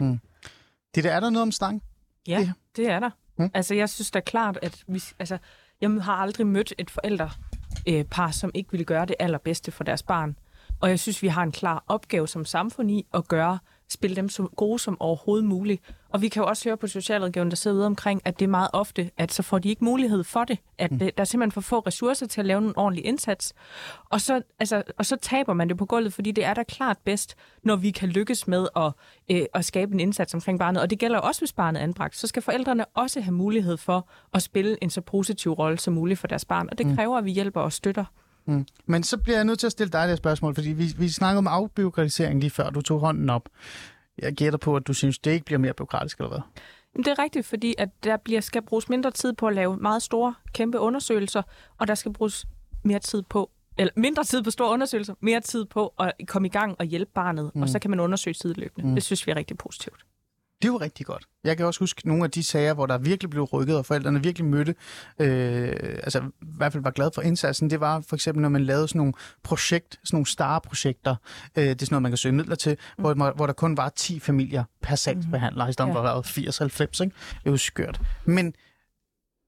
[0.95, 1.83] Det der er der noget om stang.
[2.28, 3.11] Ja, Det- det er der.
[3.37, 3.45] Mm.
[3.45, 3.51] Mm.
[3.55, 5.39] Altså, jeg synes da klart, at vi, altså,
[5.81, 7.31] jeg har aldrig mødt et forældre,
[7.89, 10.37] øh, par, som ikke ville gøre det allerbedste for deres barn.
[10.81, 13.59] Og jeg synes, vi har en klar opgave som samfund i at gøre,
[13.93, 15.83] spille dem så gode som overhovedet muligt.
[16.09, 18.49] Og vi kan jo også høre på socialrådgiveren, der sidder ude omkring, at det er
[18.49, 20.59] meget ofte, at så får de ikke mulighed for det.
[20.78, 20.99] At mm.
[20.99, 23.55] der er simpelthen for få ressourcer til at lave en ordentlig indsats.
[24.11, 26.99] Og så, altså, og så taber man det på gulvet, fordi det er da klart
[27.05, 28.93] bedst, når vi kan lykkes med at,
[29.31, 30.83] øh, at skabe en indsats omkring barnet.
[30.83, 32.16] Og det gælder også, hvis barnet er anbragt.
[32.16, 36.20] Så skal forældrene også have mulighed for at spille en så positiv rolle som muligt
[36.20, 36.68] for deres barn.
[36.70, 38.05] Og det kræver, at vi hjælper og støtter.
[38.47, 38.66] Mm.
[38.86, 41.38] Men så bliver jeg nødt til at stille dig det spørgsmål, fordi vi, vi snakkede
[41.38, 43.49] om afbiokratisering lige før du tog hånden op.
[44.18, 46.41] Jeg gætter på, at du synes, det ikke bliver mere byråkratisk, eller hvad?
[46.97, 50.03] Det er rigtigt, fordi at der bliver, skal bruges mindre tid på at lave meget
[50.03, 51.43] store, kæmpe undersøgelser,
[51.78, 52.47] og der skal bruges
[52.82, 56.51] mere tid på, eller mindre tid på store undersøgelser, mere tid på at komme i
[56.51, 57.62] gang og hjælpe barnet, mm.
[57.62, 58.88] og så kan man undersøge sideløbende.
[58.88, 58.95] Mm.
[58.95, 60.07] Det synes vi er rigtig positivt.
[60.62, 61.24] Det er jo rigtig godt.
[61.44, 64.22] Jeg kan også huske nogle af de sager, hvor der virkelig blev rykket, og forældrene
[64.22, 64.74] virkelig mødte,
[65.20, 67.70] øh, altså i hvert fald var glad for indsatsen.
[67.70, 71.16] Det var for eksempel, når man lavede sådan nogle projekt, sådan nogle star-projekter.
[71.56, 73.02] Øh, det er sådan noget, man kan søge midler til, mm.
[73.02, 75.70] hvor, hvor der kun var 10 familier per sagsbehandler, mm.
[75.70, 75.94] i stedet Ja.
[75.94, 77.02] for at være 80-90.
[77.02, 77.14] Ikke?
[77.34, 78.00] Det er jo skørt.
[78.24, 78.54] Men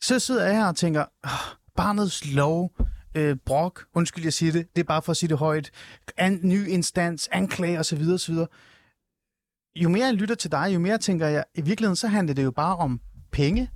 [0.03, 1.31] så sidder jeg her og tænker, oh,
[1.77, 2.73] barnets lov,
[3.15, 5.71] øh, brok, undskyld, jeg siger det, det er bare for at sige det højt,
[6.17, 8.03] an, ny instans, anklage osv.
[8.15, 8.35] osv
[9.77, 12.45] jo mere jeg lytter til dig, jo mere tænker jeg, i virkeligheden så handler det
[12.45, 13.01] jo bare om
[13.31, 13.71] penge,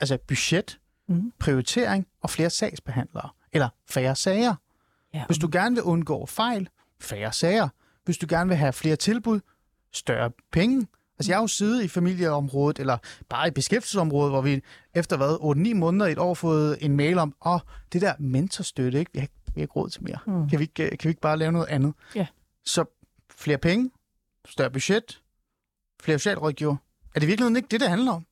[0.00, 0.76] altså budget,
[1.08, 1.32] Mhm.
[1.38, 4.54] prioritering og flere sagsbehandlere, eller færre sager.
[5.14, 6.68] Ja, Hvis du gerne vil undgå fejl,
[7.00, 7.68] færre sager.
[8.04, 9.40] Hvis du gerne vil have flere tilbud,
[9.92, 10.86] større penge.
[11.18, 14.60] Altså jeg har jo siddet i familieområdet, eller bare i beskæftigelsesområdet, hvor vi
[14.94, 17.60] efter hvad, 8-9 måneder i et år fået en mail om, åh, oh,
[17.92, 19.10] det der mentorstøtte, ikke?
[19.14, 20.18] Vi, har, vi har ikke råd til mere.
[20.26, 20.48] Mm.
[20.48, 21.94] Kan, vi ikke, kan vi ikke bare lave noget andet?
[22.14, 22.26] Ja.
[22.64, 22.84] Så
[23.36, 23.90] flere penge,
[24.48, 25.20] større budget,
[26.02, 26.76] flere socialrådgiver.
[27.14, 28.26] Er det virkelig ikke det, det handler om?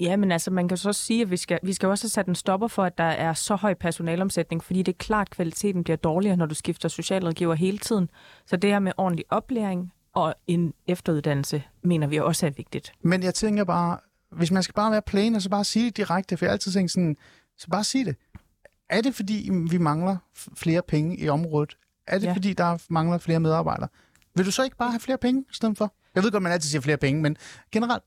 [0.00, 2.26] Ja, men altså, man kan så sige, at vi skal, vi skal også have sat
[2.26, 5.84] en stopper for, at der er så høj personalomsætning, fordi det er klart, at kvaliteten
[5.84, 8.10] bliver dårligere, når du skifter socialrådgiver hele tiden.
[8.46, 12.92] Så det her med ordentlig oplæring og en efteruddannelse, mener vi også er vigtigt.
[13.02, 13.98] Men jeg tænker bare,
[14.30, 16.72] hvis man skal bare være plain, og så bare sige det direkte, for jeg altid
[16.72, 17.16] tænkt sådan,
[17.58, 18.16] så bare sige det.
[18.90, 20.16] Er det fordi, vi mangler
[20.56, 21.76] flere penge i området?
[22.06, 22.32] Er det Ja.
[22.32, 23.88] fordi, der mangler flere medarbejdere?
[24.34, 25.94] Vil du så ikke bare have flere penge i stedet for?
[26.16, 27.36] Jeg ved godt, man altid siger flere penge, men
[27.72, 28.04] generelt,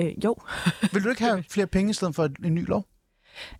[0.00, 0.36] Øh, jo,
[0.92, 2.86] vil du ikke have flere penge i stedet for en ny lov?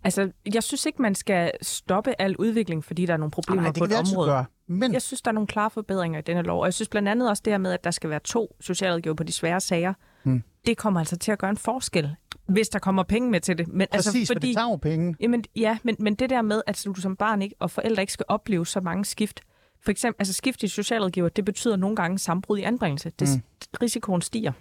[0.03, 3.71] altså, jeg synes ikke, man skal stoppe al udvikling, fordi der er nogle problemer Nej,
[3.71, 4.29] på det et område.
[4.29, 4.45] gøre.
[4.67, 7.09] Men Jeg synes, der er nogle klare forbedringer i denne lov, og jeg synes blandt
[7.09, 9.93] andet også det her med, at der skal være to socialrådgiver på de svære sager.
[10.23, 10.43] Hmm.
[10.65, 13.67] Det kommer altså til at gøre en forskel, hvis der kommer penge med til det.
[13.67, 14.25] Men, præcis, altså, fordi...
[14.25, 15.15] for det tager jo penge.
[15.19, 18.13] Jamen, ja, men, men det der med, at du som barn ikke, og forældre ikke
[18.13, 19.41] skal opleve så mange skift.
[19.85, 23.11] For eksempel, altså skift i socialrådgiver, det betyder nogle gange sammenbrud i anbringelse.
[23.19, 23.33] Det, Mm.
[23.33, 23.41] mm.
[23.81, 24.51] Risikoen stiger.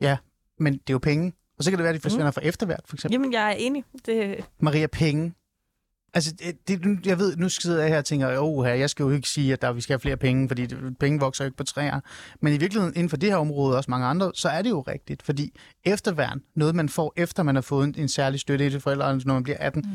[0.00, 0.16] Ja,
[0.58, 1.32] men det er jo penge.
[1.58, 2.32] Og så kan det være, at de forsvinder mm.
[2.32, 3.14] for eftervært, for eksempel.
[3.14, 3.84] Jamen, jeg er enig.
[4.06, 5.32] Det, Maria, penge.
[6.14, 9.10] Altså, det, det, jeg ved, nu sidder jeg her og tænker, åh, jeg skal jo
[9.10, 11.56] ikke sige, at der, vi skal have flere penge, fordi det, penge vokser jo ikke
[11.56, 12.00] på træer.
[12.40, 14.70] Men i virkeligheden, inden for det her område, og også mange andre, så er det
[14.70, 18.66] jo rigtigt, fordi efterværn, noget man får, efter man har fået en, en særlig støtte
[18.66, 19.90] i det forældre, når man bliver 18, mm.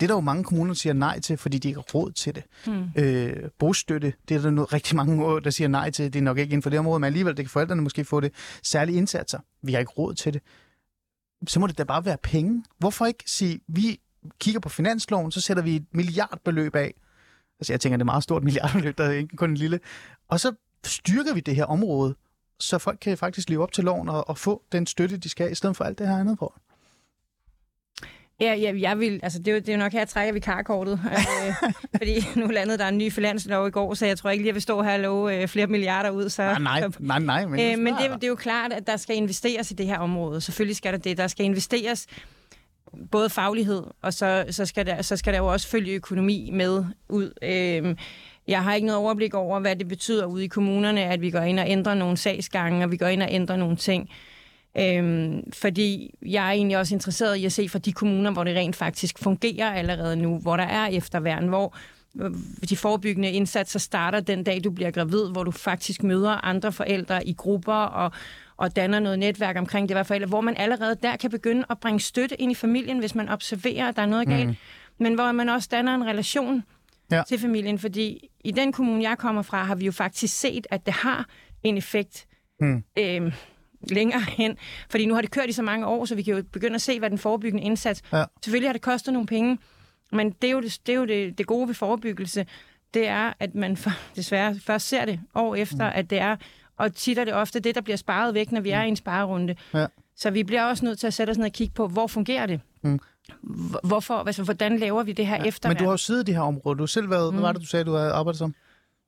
[0.00, 2.12] Det er der jo mange kommuner, der siger nej til, fordi de ikke har råd
[2.12, 2.44] til det.
[2.66, 2.88] Mm.
[2.96, 6.12] Øh, bostøtte, det er der noget, rigtig mange, der siger nej til.
[6.12, 8.20] Det er nok ikke inden for det område, men alligevel, det kan forældrene måske få
[8.20, 8.32] det.
[8.62, 9.38] Særlige indsatser.
[9.62, 10.42] Vi har ikke råd til det.
[11.48, 12.64] Så må det da bare være penge.
[12.78, 14.00] Hvorfor ikke sige, vi
[14.38, 16.94] kigger på finansloven, så sætter vi et milliardbeløb af.
[17.60, 19.80] Altså jeg tænker, det er et meget stort milliardbeløb, der er ikke kun en lille.
[20.28, 20.52] Og så
[20.84, 22.14] styrker vi det her område,
[22.60, 25.52] så folk kan faktisk leve op til loven og, og få den støtte, de skal,
[25.52, 26.54] i stedet for alt det her andet på.
[28.40, 30.32] Ja, ja, jeg vil, altså det er, jo, det er jo nok her, jeg trækker
[30.32, 31.00] vikarkortet.
[31.04, 34.48] øh, fordi nu landede der en ny finanslov i går, så jeg tror ikke lige,
[34.48, 36.28] jeg vil stå her og love øh, flere milliarder ud.
[36.28, 37.46] Så, Nej, nej, nej, nej.
[37.46, 39.98] Men, øh, men det, det er jo klart, at der skal investeres i det her
[39.98, 40.40] område.
[40.40, 41.16] Selvfølgelig skal der det.
[41.16, 42.06] Der skal investeres
[43.10, 46.84] både faglighed, og så, så, skal, der, så skal der jo også følge økonomi med
[47.08, 47.32] ud.
[47.42, 47.96] Øh,
[48.48, 51.40] jeg har ikke noget overblik over, hvad det betyder ude i kommunerne, at vi går
[51.40, 54.10] ind og ændrer nogle sagsgange, og vi går ind og ændrer nogle ting.
[54.78, 58.56] Øhm, fordi jeg er egentlig også interesseret i at se fra de kommuner, hvor det
[58.56, 61.76] rent faktisk fungerer allerede nu, hvor der er efterværn, hvor
[62.20, 62.30] øh,
[62.68, 67.26] de forebyggende indsatser starter den dag, du bliver gravid, hvor du faktisk møder andre forældre
[67.26, 68.12] i grupper og,
[68.56, 72.00] og danner noget netværk omkring det forældre, hvor man allerede der kan begynde at bringe
[72.00, 74.56] støtte ind i familien, hvis man observerer, at der er noget galt, mm.
[74.98, 76.64] men hvor man også danner en relation
[77.10, 77.22] ja.
[77.28, 80.86] til familien, fordi i den kommune, jeg kommer fra, har vi jo faktisk set, at
[80.86, 81.28] det har
[81.62, 82.26] en effekt.
[82.60, 82.84] Mm.
[82.98, 83.32] Øhm,
[83.90, 84.56] længere hen.
[84.90, 86.82] Fordi nu har det kørt i så mange år, så vi kan jo begynde at
[86.82, 88.02] se, hvad den forebyggende indsats...
[88.12, 88.24] Ja.
[88.44, 89.58] Selvfølgelig har det kostet nogle penge,
[90.12, 92.46] men det er jo det, det, er jo det, det gode ved forebyggelse.
[92.94, 95.92] Det er, at man for, desværre først ser det år efter, mm.
[95.94, 96.36] at det er...
[96.76, 98.96] Og tit er det ofte det, der bliver sparet væk, når vi er i en
[98.96, 99.54] sparerunde.
[99.74, 99.86] Ja.
[100.16, 102.46] Så vi bliver også nødt til at sætte os ned og kigge på, hvor fungerer
[102.46, 102.60] det?
[102.82, 102.98] Mm.
[103.42, 105.44] Hvor- Hvorfor, altså, hvordan laver vi det her ja.
[105.44, 105.68] efter?
[105.68, 106.76] Men du har jo siddet i det her område.
[106.78, 107.38] Du har selv været, mm.
[107.40, 108.54] hvad var det, du sagde, du havde arbejdet som?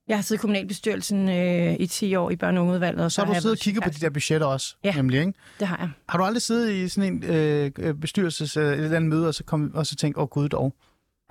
[0.08, 3.04] Jeg har siddet i kommunalbestyrelsen øh, i 10 år i børne- og ungeudvalget.
[3.04, 4.92] Og Så har du siddet og kigget på de der budgetter også, Ja.
[4.96, 5.32] nemlig, ikke?
[5.60, 5.90] Det har jeg.
[6.08, 9.34] Har du aldrig siddet i sådan en øh, øh, bestyrelses øh, eller andet møde, og
[9.34, 10.74] så, kom, og så tænkt, åh oh, gud dog,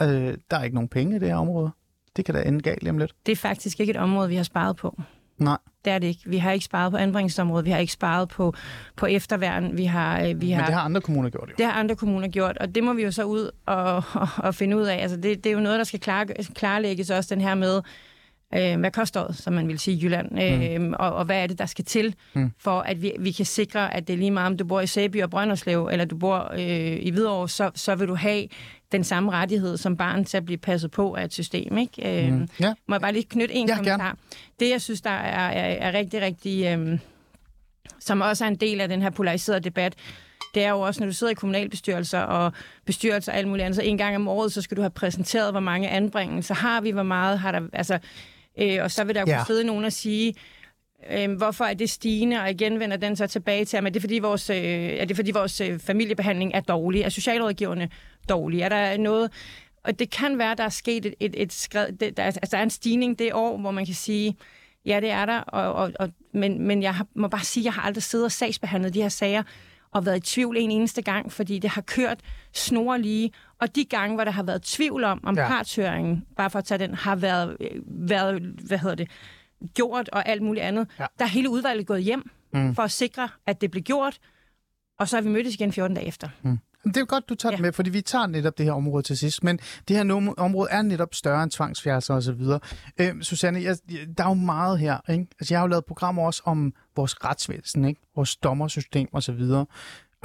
[0.01, 0.07] øh,
[0.51, 1.71] der er ikke nogen penge i det her område.
[2.15, 3.11] Det kan da ende galt lige om lidt.
[3.26, 5.01] Det er faktisk ikke et område, vi har sparet på.
[5.38, 6.21] Nej, Det er det ikke.
[6.26, 8.53] Vi har ikke sparet på anbringelsesområdet, vi har ikke sparet på,
[8.95, 11.53] på efterværn, vi har, øh, vi men har, det har andre kommuner gjort jo.
[11.57, 14.55] det har andre kommuner gjort, og det må vi jo så ud og, og, og
[14.55, 14.95] finde ud af.
[15.01, 17.82] Altså det, det er jo noget, der skal klar, klarlægges også, den her med,
[18.56, 21.48] øh, hvad koster det, som man vil sige i Jylland, øh, og, og hvad er
[21.48, 22.52] det, der skal til, Mm.
[22.60, 24.88] for at vi, vi kan sikre, at det er lige meget, om du bor i
[24.88, 28.48] Sæby og Brønderslev, eller du bor øh, i Hvidovre, så, så vil du have
[28.91, 31.78] den samme rettighed som barn til at blive passet på af et system.
[31.78, 32.26] Ikke?
[32.28, 32.48] Øh, Mm.
[32.60, 34.18] Ja, må jeg bare lige knytte en Ja, kommentar?
[34.60, 36.66] Det, jeg synes, der er, er, er rigtig, rigtig...
[36.66, 37.00] Øhm,
[38.00, 39.96] som også er en del af den her polariserede debat,
[40.56, 42.54] det er jo også, når du sidder i kommunalbestyrelser og
[42.86, 45.52] bestyrelser og alt muligt andet, så en gang om året, så skal du have præsenteret,
[45.54, 47.62] hvor mange anbringelser har vi, hvor meget har der...
[47.74, 48.00] Altså,
[48.62, 49.38] øh, og så vil der Ja.
[49.38, 50.34] kunne sidde nogen og sige,
[51.12, 54.01] øh, hvorfor er det stigende, og igen vender den så tilbage til, at er det
[54.01, 57.01] fordi vores, øh, er det fordi vores øh, familiebehandling er dårlig?
[57.01, 57.89] Er socialrådgiverne
[58.30, 58.64] dårlige?
[58.64, 59.32] Er der noget...
[59.84, 62.47] Og det kan være, der er sket et, et, et skred, det, der, er- altså,
[62.51, 64.36] der er en stigning det år, hvor man kan sige,
[64.86, 67.66] ja, det er der, og, og, og, men, men jeg har, må bare sige, at
[67.66, 69.43] jeg har aldrig siddet og sagsbehandlet de her sager,
[69.93, 72.20] og været i tvivl en eneste gang, fordi det har kørt
[72.53, 73.32] snorlige.
[73.62, 75.47] Og de gange, hvor der har været tvivl om, om Ja.
[75.47, 79.10] partshøringen, bare for at tage den, har været, været hvad hedder det,
[79.74, 81.06] gjort og alt muligt andet, Ja.
[81.20, 82.76] der er hele udvalget gået hjem Mm.
[82.76, 84.18] for at sikre, at det blev gjort,
[84.99, 86.30] og så har vi mødtes igen 14 dage efter.
[86.43, 86.60] Men
[86.93, 87.56] det er jo godt, du tager ja.
[87.56, 89.43] det med, fordi vi tager netop det her område til sidst.
[89.43, 91.51] Men det her område er netop større end
[92.24, 92.60] så videre.
[92.97, 93.76] Øh, Susanne, jeg,
[94.18, 95.12] der er jo meget her.
[95.12, 95.26] Ikke?
[95.39, 98.01] Altså, jeg har jo lavet programmer også om vores retsvæsen, ikke?
[98.16, 99.66] vores dommersystem og så videre.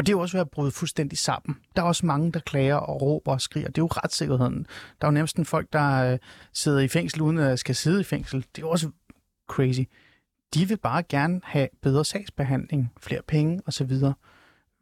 [0.01, 1.57] Og det er jo også ved at bryde fuldstændig sammen.
[1.77, 3.67] Der er også mange, der klager og råber og skriger.
[3.67, 4.67] Det er jo retssikkerheden.
[5.01, 6.19] Der er jo nærmest en folk, der øh,
[6.53, 8.41] sidder i fængsel, uden at skal sidde i fængsel.
[8.41, 8.91] Det er jo også
[9.49, 9.81] crazy.
[10.55, 14.15] De vil bare gerne have bedre sagsbehandling, flere penge og så videre.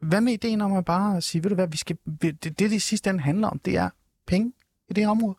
[0.01, 2.81] Hvad med ideen om at bare sige, ved du hvad, vi skal, det, det, det
[2.81, 3.89] sidste ende handler om, det er
[4.27, 4.53] penge
[4.89, 5.35] i det her område.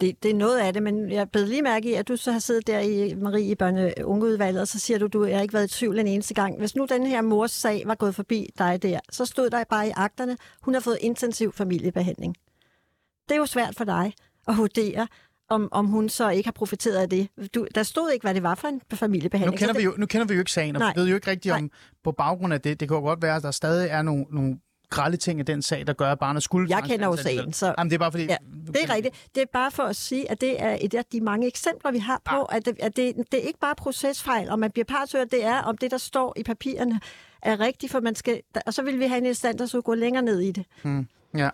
[0.00, 2.32] Det, det er noget af det, men jeg bed lige mærke i, at du så
[2.32, 5.40] har siddet der i Marie i børne- og ungeudvalget, og så siger du, du har
[5.40, 6.58] ikke været i tvivl en eneste gang.
[6.58, 9.88] Hvis nu den her mors sag var gået forbi dig der, så stod der bare
[9.88, 12.34] i akterne, hun har fået intensiv familiebehandling.
[13.28, 14.12] Det er jo svært for dig
[14.48, 15.08] at vurdere,
[15.48, 17.28] om, om hun så ikke har profiteret af det.
[17.54, 19.58] Du, der stod ikke, hvad det var for en Nu familiebehandling.
[19.58, 20.92] kender, så vi det, jo, nu kender vi jo ikke sagen, og Nej.
[20.94, 21.58] vi ved jo ikke rigtigt Nej.
[21.58, 21.70] om,
[22.04, 24.58] på baggrund af det, det kan jo godt være, at der stadig er nogle, nogle
[24.90, 26.70] grælde ting i den sag, der gør, at barnet skulle...
[26.70, 28.24] Jeg kender jo sagen, så- Jamen, det er bare fordi...
[28.24, 29.28] Ja, det er rigtigt.
[29.34, 31.98] Det er bare for at sige, at det er et af de mange eksempler, vi
[31.98, 32.56] har på, Ah.
[32.56, 35.58] at, det, at det, det er ikke bare procesfejl, og man bliver partshørt, det er,
[35.62, 37.00] om det, der står i papirerne,
[37.42, 38.40] er rigtigt, for man skal...
[38.66, 40.64] Og så vil vi have en instans, der skulle gå længere ned i det.
[41.36, 41.50] Ja.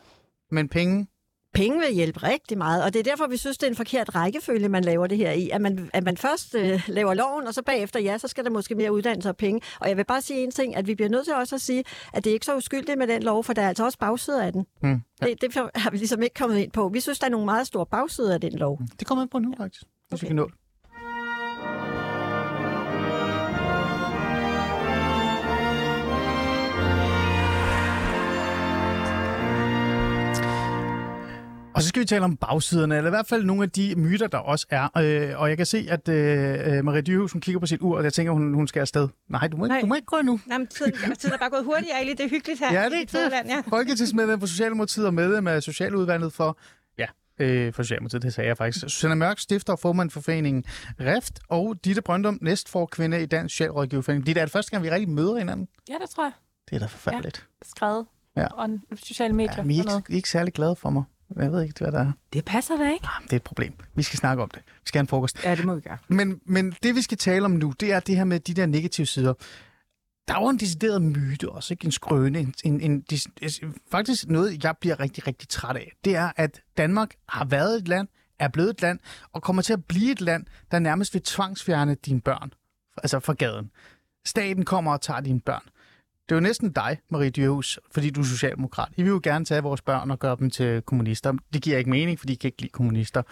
[0.51, 1.07] Men penge...
[1.55, 4.15] Penge vil hjælpe rigtig meget, og det er derfor, vi synes, det er en forkert
[4.15, 5.51] rækkefølge, man laver det her i.
[5.51, 8.51] At man, at man først øh, laver loven, og så bagefter, ja, så skal der
[8.51, 9.61] måske mere uddannelse og penge.
[9.81, 11.85] Og jeg vil bare sige en ting, at vi bliver nødt til også at sige,
[12.13, 14.43] at det er ikke så uskyldigt med den lov, for der er altså også bagsider
[14.43, 14.67] af den.
[14.83, 15.01] Hmm.
[15.23, 15.27] Ja.
[15.27, 16.89] Det, det har vi ligesom ikke kommet ind på.
[16.89, 18.81] Vi synes, der er nogle meget store bagsider af den lov.
[18.99, 19.83] Det kommer ind på nu, faktisk.
[20.09, 20.27] Hvis vi Okay.
[20.27, 20.55] kan nå det.
[31.81, 34.27] Og så skal vi tale om bagsiderne, eller i hvert fald nogle af de myter,
[34.27, 34.99] der også er.
[34.99, 38.05] Øh, og jeg kan se, at øh, Marie Dyrhus, hun kigger på sit ur, og
[38.05, 39.09] jeg tænker, hun, hun skal afsted.
[39.29, 39.81] Nej, du må, ikke, Nej.
[39.81, 40.41] du må ikke gå nu.
[40.47, 42.11] Nej, men tiden, tiden er bare gået hurtigt, Ali.
[42.11, 42.73] Det er hyggeligt her.
[42.83, 43.57] Ja, det er i Fædreland, ja.
[43.57, 43.65] det.
[43.69, 46.59] Folketingsmedlem for Socialdemokratiet og medlem af Socialudvalget for,
[46.99, 47.07] ja,
[47.39, 48.81] øh, for Socialdemokratiet, det sagde jeg faktisk.
[48.81, 50.65] Susanne Mørk, stifter og formand for foreningen
[51.01, 54.27] REFT, og Ditte Brøndum, næstforkvinde i Dansk Socialrådgiverforening.
[54.27, 55.69] Ditte, er det første gang, vi rigtig møder hinanden?
[55.89, 56.33] Ja, det tror jeg.
[56.71, 57.47] Det er da forfærdeligt.
[57.63, 58.07] Skrevet.
[58.37, 58.47] Ja.
[58.47, 59.55] Og sociale medier.
[59.57, 59.99] Ja, men I er og noget.
[59.99, 61.03] ikke, I er ikke særlig glade for mig.
[61.43, 62.13] Jeg ved ikke, hvad der er.
[62.33, 63.07] Det passer da ikke.
[63.07, 63.73] Ah, Det er et problem.
[63.95, 64.63] Vi skal snakke om det.
[64.67, 65.45] Vi skal have en frokost.
[65.45, 65.99] Ja, det må vi gøre.
[66.09, 68.67] Men, men det, vi skal tale om nu, det er det her med de der
[68.67, 69.33] negative sider.
[70.29, 71.85] Der er jo en decideret myte også, ikke?
[71.85, 72.39] En skrøne.
[72.41, 75.93] En, en, en, dis- faktisk noget, jeg bliver rigtig, rigtig træt af.
[76.05, 78.99] Det er, at Danmark har været et land, er blevet et land,
[79.33, 82.53] og kommer til at blive et land, der nærmest vil tvangsfjerne dine børn.
[83.03, 83.71] Altså fra gaden.
[84.27, 85.63] Staten kommer og tager dine børn.
[86.31, 88.89] Det er jo næsten dig, Marie Dyrhus, fordi du er socialdemokrat.
[88.97, 91.33] I vil jo gerne tage vores børn og gøre dem til kommunister.
[91.53, 93.23] Det giver ikke mening, fordi I kan ikke lide kommunister.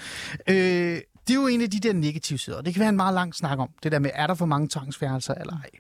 [0.49, 2.63] Øh, det er jo en af de der negative sider.
[2.63, 3.71] Det kan være en meget lang snak om.
[3.83, 5.71] Det der med, er der for mange tvangsfjernelser eller ej?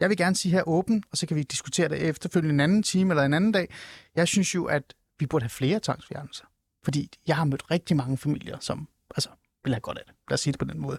[0.00, 2.82] Jeg vil gerne sige her åben, og så kan vi diskutere det efterfølgende en anden
[2.82, 3.74] time eller en anden dag.
[4.16, 4.82] Jeg synes jo, at
[5.18, 6.44] vi burde have flere tvangsfjernelser.
[6.84, 9.28] Fordi jeg har mødt rigtig mange familier, som altså,
[9.64, 10.14] vil have godt af det.
[10.30, 10.98] Lad os sige det på den måde.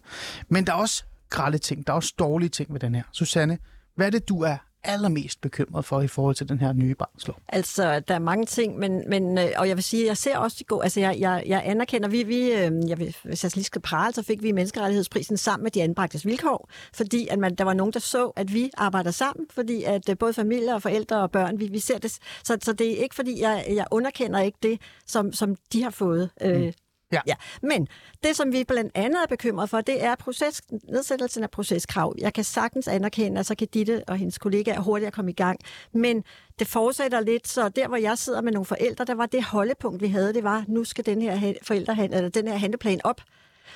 [0.50, 1.88] Men der er også grælde ting.
[1.88, 3.04] Der er også dårlige ting ved den her.
[3.12, 3.58] Susanne,
[3.96, 7.36] hvad er det, du er allermest bekymret for i forhold til den her nye barnslov?
[7.48, 10.58] Altså, der er mange ting, men, men øh, og jeg vil sige, jeg ser også
[10.60, 13.66] de gode, altså jeg, jeg, jeg anerkender, vi, vi øh, jeg vil, hvis jeg lige
[13.66, 17.64] skal prale, så fik vi menneskerettighedsprisen sammen med de anbragtes vilkår, fordi at man, der
[17.64, 21.22] var nogen, der så, at vi arbejder sammen, fordi at øh, både familier og forældre
[21.22, 22.12] og børn, vi, vi ser det,
[22.44, 25.90] så, så det er ikke fordi, jeg, jeg underkender ikke det, som, som de har
[25.90, 26.30] fået.
[26.42, 26.74] Øh, mm.
[27.12, 27.20] Ja.
[27.28, 27.34] ja.
[27.62, 27.88] Men
[28.24, 32.16] det, som vi blandt andet er bekymret for, det er proces, nedsættelsen af proceskrav.
[32.18, 35.60] Jeg kan sagtens anerkende, at så kan Ditte og hendes kollegaer hurtigere komme i gang.
[35.94, 36.24] Men
[36.60, 40.02] det fortsætter lidt, så der, hvor jeg sidder med nogle forældre, der var det holdepunkt,
[40.02, 43.22] vi havde, det var, nu skal den her forældre, eller den her handleplan op.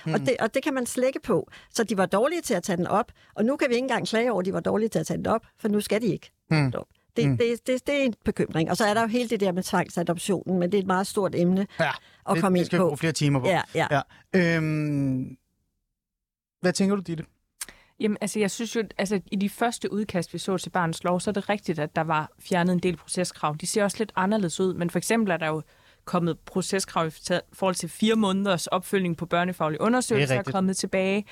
[0.06, 0.14] Mm.
[0.14, 1.50] Og, det, og det kan man slække på.
[1.74, 4.08] Så de var dårlige til at tage den op, og nu kan vi ikke engang
[4.08, 6.08] klage over, at de var dårlige til at tage den op, for nu skal de
[6.08, 6.32] ikke
[6.76, 6.88] op.
[7.18, 7.38] Det, mm.
[7.38, 8.70] det, det, det er en bekymring.
[8.70, 11.08] Og så er der jo hele det der med tvangsadoptionen, men det er et meget
[11.08, 11.92] stort emne Ja,
[12.30, 12.88] at det, komme det ind skal vi på.
[12.88, 13.48] bruge flere timer på.
[13.48, 13.88] Ja, ja.
[13.92, 14.02] ja.
[14.58, 15.38] Øhm,
[16.62, 17.26] hvad tænker du, Ditte?
[18.00, 21.20] Jamen, altså, jeg synes jo, altså, i de første udkast, vi så til Barnets Lov,
[21.20, 23.56] så er det rigtigt, at der var fjernet en del proceskrav.
[23.62, 25.62] De ser også lidt anderledes ud, men for eksempel er der jo
[26.06, 27.12] kommet proceskrav i
[27.54, 30.54] forhold til fire måneders opfølgning på børnefaglige undersøgelser, er rigtigt.
[30.54, 31.26] kommet tilbage.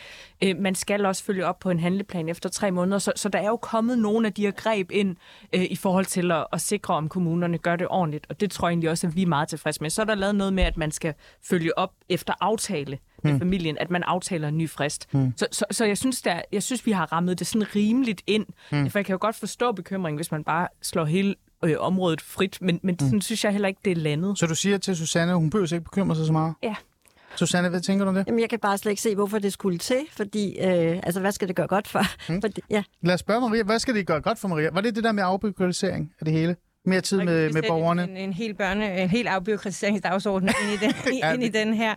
[0.43, 3.39] Øh, man skal også følge op på en handleplan efter tre måneder, så, så der
[3.39, 5.15] er jo kommet nogle af de her greb ind
[5.53, 8.67] øh, i forhold til at, at sikre, om kommunerne gør det ordentligt, og det tror
[8.67, 9.89] jeg egentlig også, at vi er meget tilfredse med.
[9.89, 11.13] Så er der lavet noget med, at man skal
[11.43, 15.09] følge op efter aftale med familien, at man aftaler en ny frist.
[15.37, 18.45] Så, så, så jeg, synes, der, jeg synes, vi har rammet det sådan rimeligt ind.
[18.89, 22.57] For jeg kan jo godt forstå bekymringen, hvis man bare slår hele øh, området frit,
[22.61, 24.39] men, men sådan synes jeg heller ikke, det er landet.
[24.39, 26.53] Så du siger til Susanne, at hun behøver ikke bekymre sig så meget?
[26.63, 26.75] Ja.
[27.35, 28.23] Susanne, hvad tænker du om det?
[28.27, 31.31] Jamen, jeg kan bare slet ikke se, hvorfor det skulle til, fordi, øh, altså, hvad
[31.31, 32.31] skal det gøre godt for?
[32.33, 32.41] Mm.
[32.43, 32.83] fordi ja.
[33.01, 34.69] Lad os spørge Maria, hvad skal det gøre godt for Maria?
[34.73, 36.55] Var det det der med afbyråkratisering af det hele?
[36.85, 38.03] Mere tid med, med borgerne?
[38.03, 40.93] En, en hel børne, en hel afbiokratiseringsdagsorden ind i den,
[41.23, 41.95] Ja, ind i den her.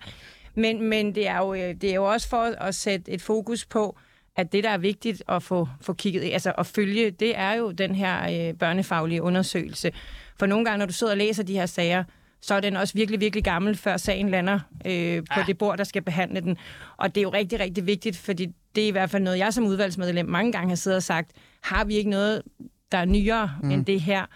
[0.54, 3.64] Men, men det, er jo, øh, det er jo også for at sætte et fokus
[3.64, 3.98] på,
[4.36, 7.70] at det, der er vigtigt at få, få kigget, altså at følge, det er jo
[7.70, 9.90] den her øh, børnefaglige undersøgelse.
[10.38, 12.04] For nogle gange, når du sidder og læser de her sager,
[12.40, 15.84] så er den også virkelig, virkelig gammel, før sagen lander øh, på det bord, der
[15.84, 16.56] skal behandle den.
[16.96, 19.54] Og det er jo rigtig, rigtig vigtigt, fordi det er i hvert fald noget, jeg
[19.54, 21.30] som udvalgsmedlem mange gange har siddet og sagt,
[21.62, 22.42] har vi ikke noget,
[22.92, 23.70] der er nyere mm.
[23.70, 24.26] end det her?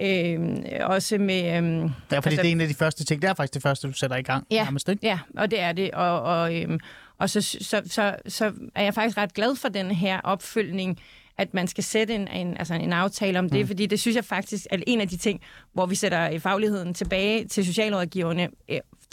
[0.00, 0.40] Øh,
[0.80, 1.36] også med...
[1.36, 3.22] Øh, Ja, fordi altså- det er en af de første ting.
[3.22, 4.46] Det er faktisk det første, du sætter i gang.
[4.50, 4.64] Ja.
[4.64, 5.06] Nærmest, ikke?
[5.06, 5.90] Ja, og det er det.
[5.90, 6.80] Og, og, øhm,
[7.18, 11.00] og så, så, så, så er jeg faktisk ret glad for den her opfølgning,
[11.38, 13.66] at man skal sætte en, en, altså en aftale om det, mm.
[13.66, 15.40] fordi det synes jeg faktisk er en af de ting,
[15.72, 18.48] hvor vi sætter øh, fagligheden tilbage til socialrådgiverne.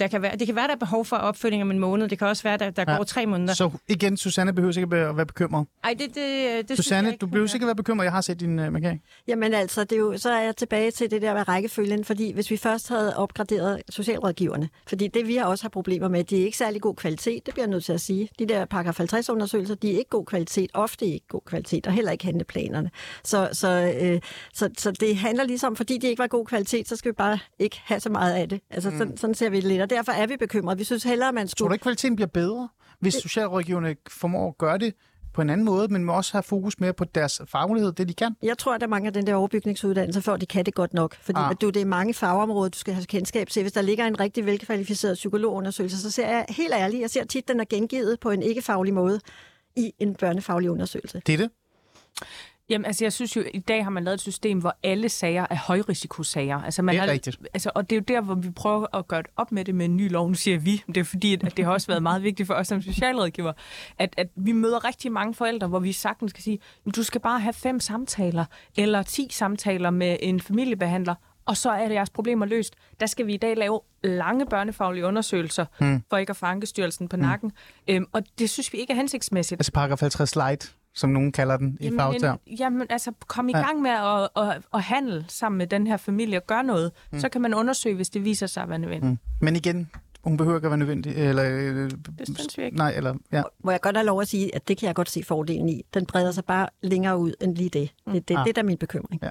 [0.02, 2.08] Øh, der kan være, det kan være, der er behov for opfølging om en måned.
[2.08, 2.97] Det kan også være, der, der Ja.
[2.97, 3.54] går tre måneder.
[3.54, 5.68] Så igen, Susanne behøver ikke at være bekymret.
[5.84, 8.04] Ej, det, det, det jeg Susanne, ikke, du behøver ikke at være bekymret.
[8.04, 9.02] Jeg har set din uh, markering.
[9.28, 12.34] Jamen altså, det er jo, så er jeg tilbage til det der med rækkefølgen, fordi
[12.34, 16.45] hvis vi først havde opgraderet socialrådgiverne, fordi det vi også har problemer med, de er
[16.45, 18.30] ikke særlig god kvalitet, det bliver jeg nødt til at sige.
[18.39, 21.93] De der paragraf 50 undersøgelser, de er ikke god kvalitet, ofte ikke god kvalitet, og
[21.93, 22.91] heller ikke handleplanerne.
[23.24, 24.22] Så, så, øh,
[24.54, 27.39] så, så det handler ligesom, fordi de ikke var god kvalitet, så skal vi bare
[27.60, 28.62] ikke have så meget af det.
[28.70, 28.97] Altså mm.
[28.97, 30.78] sådan, sådan ser vi det lidt, og derfor er vi bekymrede.
[30.78, 31.70] Vi synes hellere, at man Tror skulle...
[31.70, 32.70] du ikke, kvaliteten bliver bedre,
[33.00, 34.94] hvis socialrådgiverne formår at gøre det
[35.34, 38.36] på en anden måde, men også have fokus mere på deres faglighed, det de kan?
[38.44, 41.16] Jeg tror, at der mangler den der overbygningsuddannelse, at de kan det godt nok.
[41.22, 41.46] Fordi Ah.
[41.46, 41.52] ah.
[41.52, 43.62] at du, det er mange fagområder, du skal have kendskab til.
[43.62, 47.48] Hvis der ligger en rigtig velkvalificeret psykologundersøgelse, så ser jeg helt ærligt, jeg ser tit,
[47.48, 49.20] den er gengivet på en ikke-faglig måde
[49.76, 51.22] i en børnefaglig undersøgelse.
[51.26, 51.50] Det er det.
[52.72, 55.48] Jamen, altså, jeg synes jo, i dag har man lavet et system, hvor alle sager
[55.50, 56.58] er højrisikosager.
[56.64, 57.40] Altså, man Det er har, rigtigt.
[57.54, 59.76] Altså, og det er jo der, hvor vi prøver at gøre det op med det
[59.76, 60.28] med en ny lov.
[60.28, 62.68] Nu siger vi, det er fordi, at det har også været meget vigtigt for os
[62.68, 63.54] som socialrådgiver,
[63.98, 66.60] at, at vi møder rigtig mange forældre, hvor vi sagtens skal sige,
[66.96, 68.46] du skal bare have fem samtaler,
[68.78, 71.16] eller ti samtaler med en familiebehandler,
[71.46, 72.76] og så er det jeres problemer løst.
[73.00, 76.04] Der skal vi i dag lave lange børnefaglige undersøgelser, hmm.
[76.10, 77.52] for ikke at få Ankestyrelsen på nakken.
[77.88, 79.60] Øhm, og det synes vi ikke er hensigtsmæssigt.
[79.60, 82.39] Altså paragraf 50 light, som nogen kalder den i fagterm.
[82.60, 83.62] jamen, altså, kom i Ja.
[83.66, 86.92] gang med at, at, at handle sammen med den her familie og gøre noget.
[87.12, 87.20] Mm.
[87.20, 89.12] Så kan man undersøge, hvis det viser sig at være nødvendigt.
[89.12, 89.18] Mm.
[89.42, 89.89] Men igen,
[90.24, 91.16] hun behøver ikke at være nødvendig.
[91.16, 92.78] Eller, øh, Det synes vi ikke.
[92.78, 93.44] Nej, eller, ja.
[93.60, 95.82] Hvor jeg godt har lov at sige, at det kan jeg godt se fordelen i.
[95.94, 97.92] Den breder sig bare længere ud end lige det.
[98.14, 98.44] Det, det, Ah.
[98.44, 99.22] det er der min bekymring.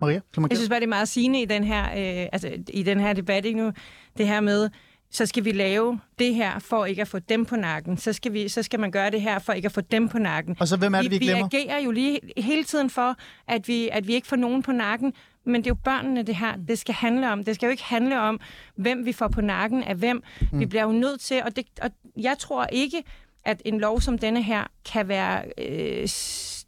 [0.00, 2.50] Maria, kan man Jeg synes bare, det er meget sigende i den her, øh, altså,
[2.68, 3.72] i den her debat ikke nu.
[4.18, 4.68] Det her med,
[5.12, 7.96] så skal vi lave det her for ikke at få dem på nakken.
[7.96, 10.18] Så skal, vi, så skal man gøre det her for ikke at få dem på
[10.18, 10.56] nakken.
[10.60, 11.46] Og så hvem er det, vi vi glemmer?
[11.46, 13.16] agerer jo lige hele tiden for,
[13.48, 15.12] at vi, at vi ikke får nogen på nakken.
[15.44, 17.44] Men det er jo børnene, det her, det skal handle om.
[17.44, 18.40] Det skal jo ikke handle om,
[18.74, 20.22] hvem vi får på nakken af hvem.
[20.52, 20.60] Mm.
[20.60, 23.02] Vi bliver jo nødt til, og, det, og jeg tror ikke,
[23.44, 26.08] at en lov som denne her kan være øh,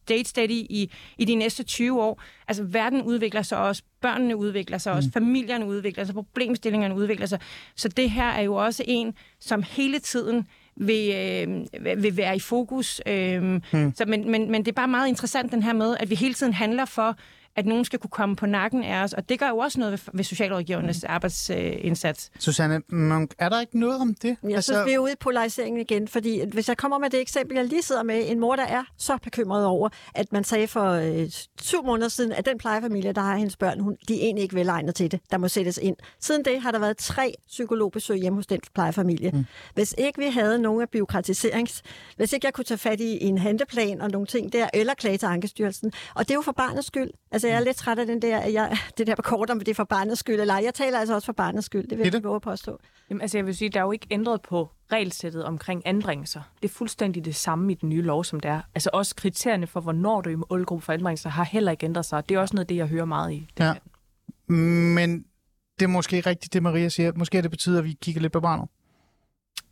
[0.05, 2.23] state steady i, i de næste 20 år.
[2.49, 7.41] Altså, verden udvikler sig også, børnene udvikler sig også, familierne udvikler sig, problemstillingerne udvikler sig.
[7.77, 10.47] Så det her er jo også en, som hele tiden
[10.77, 13.01] vil, øh, vil være i fokus.
[13.07, 13.63] Øh, hmm.
[13.95, 16.35] så, men, men, men det er bare meget interessant den her med, at vi hele
[16.35, 17.17] tiden handler for,
[17.57, 19.93] at nogen skal kunne komme på nakken af os, og det gør jo også noget
[19.93, 22.31] ved, ved socialrådgivernes arbejdsindsats.
[22.39, 24.37] Susanne, Munk, er der ikke noget om det?
[24.43, 27.21] Jeg altså, synes, vi er ude i polariseringen igen, fordi hvis jeg kommer med det
[27.21, 30.67] eksempel, jeg lige sidder med, en mor, der er så bekymret over, at man sagde
[30.67, 31.31] for øh,
[31.61, 34.55] syv måneder siden, at den plejefamilie, der har hendes børn, hun, de er egentlig ikke
[34.55, 35.97] velegnet til det, der må sættes ind.
[36.21, 39.31] Siden det har der været tre psykologbesøg hjemme hos den plejefamilie.
[39.31, 39.45] Mm.
[39.75, 41.83] Hvis ikke vi havde nogen af byråkratiserings,
[42.17, 45.19] hvis ikke jeg kunne tage fat i en handleplan og nogle ting der, eller klage
[45.19, 47.11] til Ankestyrelsen, og det er jo for barnets skyld.
[47.31, 49.59] Altså, jeg er lidt træt af den der, at jeg, det der på kort om,
[49.59, 50.63] det er for barnets skyld, eller ej.
[50.65, 52.79] jeg taler altså også for barnets skyld, det vil Det er jeg våge at påstå.
[53.11, 56.43] Jamen, altså, jeg vil sige, der er jo ikke ændret på regelsættet omkring anbringelser.
[56.63, 58.61] Det er fuldstændig det samme i den nye lov, som det er.
[58.75, 62.07] Altså også kriterierne for, hvornår du er i målgruppe for anbringelser, har heller ikke ændret
[62.07, 62.29] sig.
[62.29, 63.49] Det er også noget af det, jeg hører meget i.
[63.59, 63.75] Ja.
[64.49, 65.25] Men
[65.79, 67.13] det er måske rigtigt, det Maria siger.
[67.17, 68.69] Måske er det tide, at vi kigger lidt på barnet.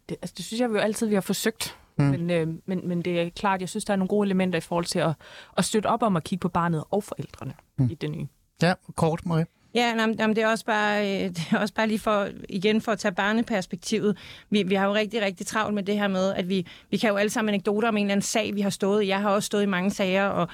[0.08, 1.78] Det, altså, det synes jeg jo altid, vi har forsøgt.
[1.99, 2.05] Mm.
[2.05, 4.61] Men, øh, men, men det er klart, jeg synes, der er nogle gode elementer i
[4.61, 5.12] forhold til at,
[5.59, 7.88] at støtte op om at kigge på barnet og forældrene Mm.
[7.90, 8.26] i det nye.
[8.62, 9.45] Ja, kort, Maria.
[9.74, 12.28] Ja, nej, men- jamen, det, er også bare, øh, det er også bare lige for,
[12.49, 14.16] igen for at tage barneperspektivet.
[14.51, 17.11] Vi, vi har jo rigtig, rigtig travlt med det her med, at vi, vi kan
[17.11, 19.09] jo alle sammen anekdoter om en eller anden sag, vi har stået i.
[19.09, 20.49] Jeg har også stået i mange sager, og,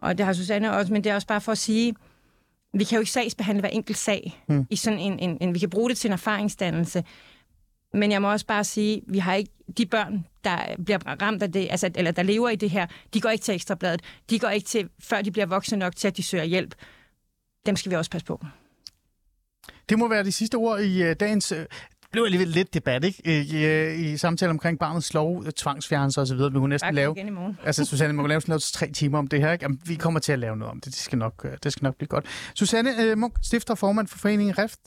[0.00, 1.94] og det har Susanne også, men det er også bare for at sige,
[2.74, 4.42] vi kan jo ikke sagsbehandle hver enkelt sag.
[4.48, 4.66] Mm.
[4.70, 7.04] I sådan en, en, en, vi kan bruge det til en erfaringsdannelse.
[7.94, 11.52] Men jeg må også bare sige, vi har ikke de børn, der bliver ramt af
[11.52, 14.00] det, altså, eller der lever i det her, de går ikke til ekstrabladet.
[14.30, 16.74] De går ikke til, før de bliver voksne nok til, at de søger hjælp.
[17.66, 18.44] Dem skal vi også passe på.
[19.88, 21.48] Det må være de sidste ord i uh, dagens...
[21.48, 21.66] Det
[22.12, 23.42] blev alligevel lidt debat, ikke?
[23.42, 26.52] I, uh, i samtale omkring barnets lov, øh, tvangsfjernelse og så videre.
[26.52, 27.14] Vi kunne næsten lave...
[27.16, 27.58] igen i morgen.
[27.64, 29.64] Altså, Susanne, kunne lave sådan noget tre timer om det her, ikke?
[29.64, 30.86] Jamen, vi kommer til at lave noget om det.
[30.86, 32.26] Det skal nok, øh, det skal nok blive godt.
[32.54, 34.80] Susanne uh, Munk, stifter formand for foreningen REFT.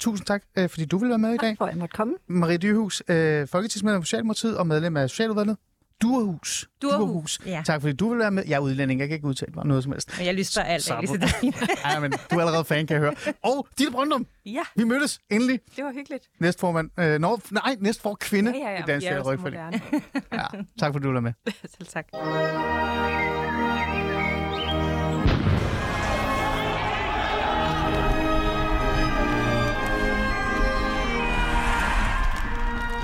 [0.00, 1.54] Tusind tak, øh, fordi du vil være med i dag.
[1.58, 2.14] For at jeg måtte komme.
[2.28, 5.56] Marie Dyrhus, øh, folketingsmedlem for Socialdemokratiet og medlem af Socialudvalget.
[6.02, 6.68] Durhus.
[6.82, 7.62] Durhus, ja.
[7.66, 8.44] Tak fordi du vil være med.
[8.48, 10.18] Jeg er udlænding, jeg kan ikke udtale mig noget som helst.
[10.18, 11.14] Men jeg lyster alt, Alice.
[11.84, 13.34] Ej, men du er allerede fan, kan jeg høre.
[13.42, 15.60] Og Ditte Brøndum, Ja, vi mødtes endelig.
[15.76, 16.24] det var hyggeligt.
[16.38, 16.90] Næstformand.
[17.00, 18.78] Øh, når, nej, næstfor kvinde Ja, ja, ja.
[18.78, 19.06] i Dansk
[19.42, 19.80] moderne.
[20.32, 20.44] Ja,
[20.78, 21.32] tak fordi du var med.
[21.78, 22.06] Selv tak.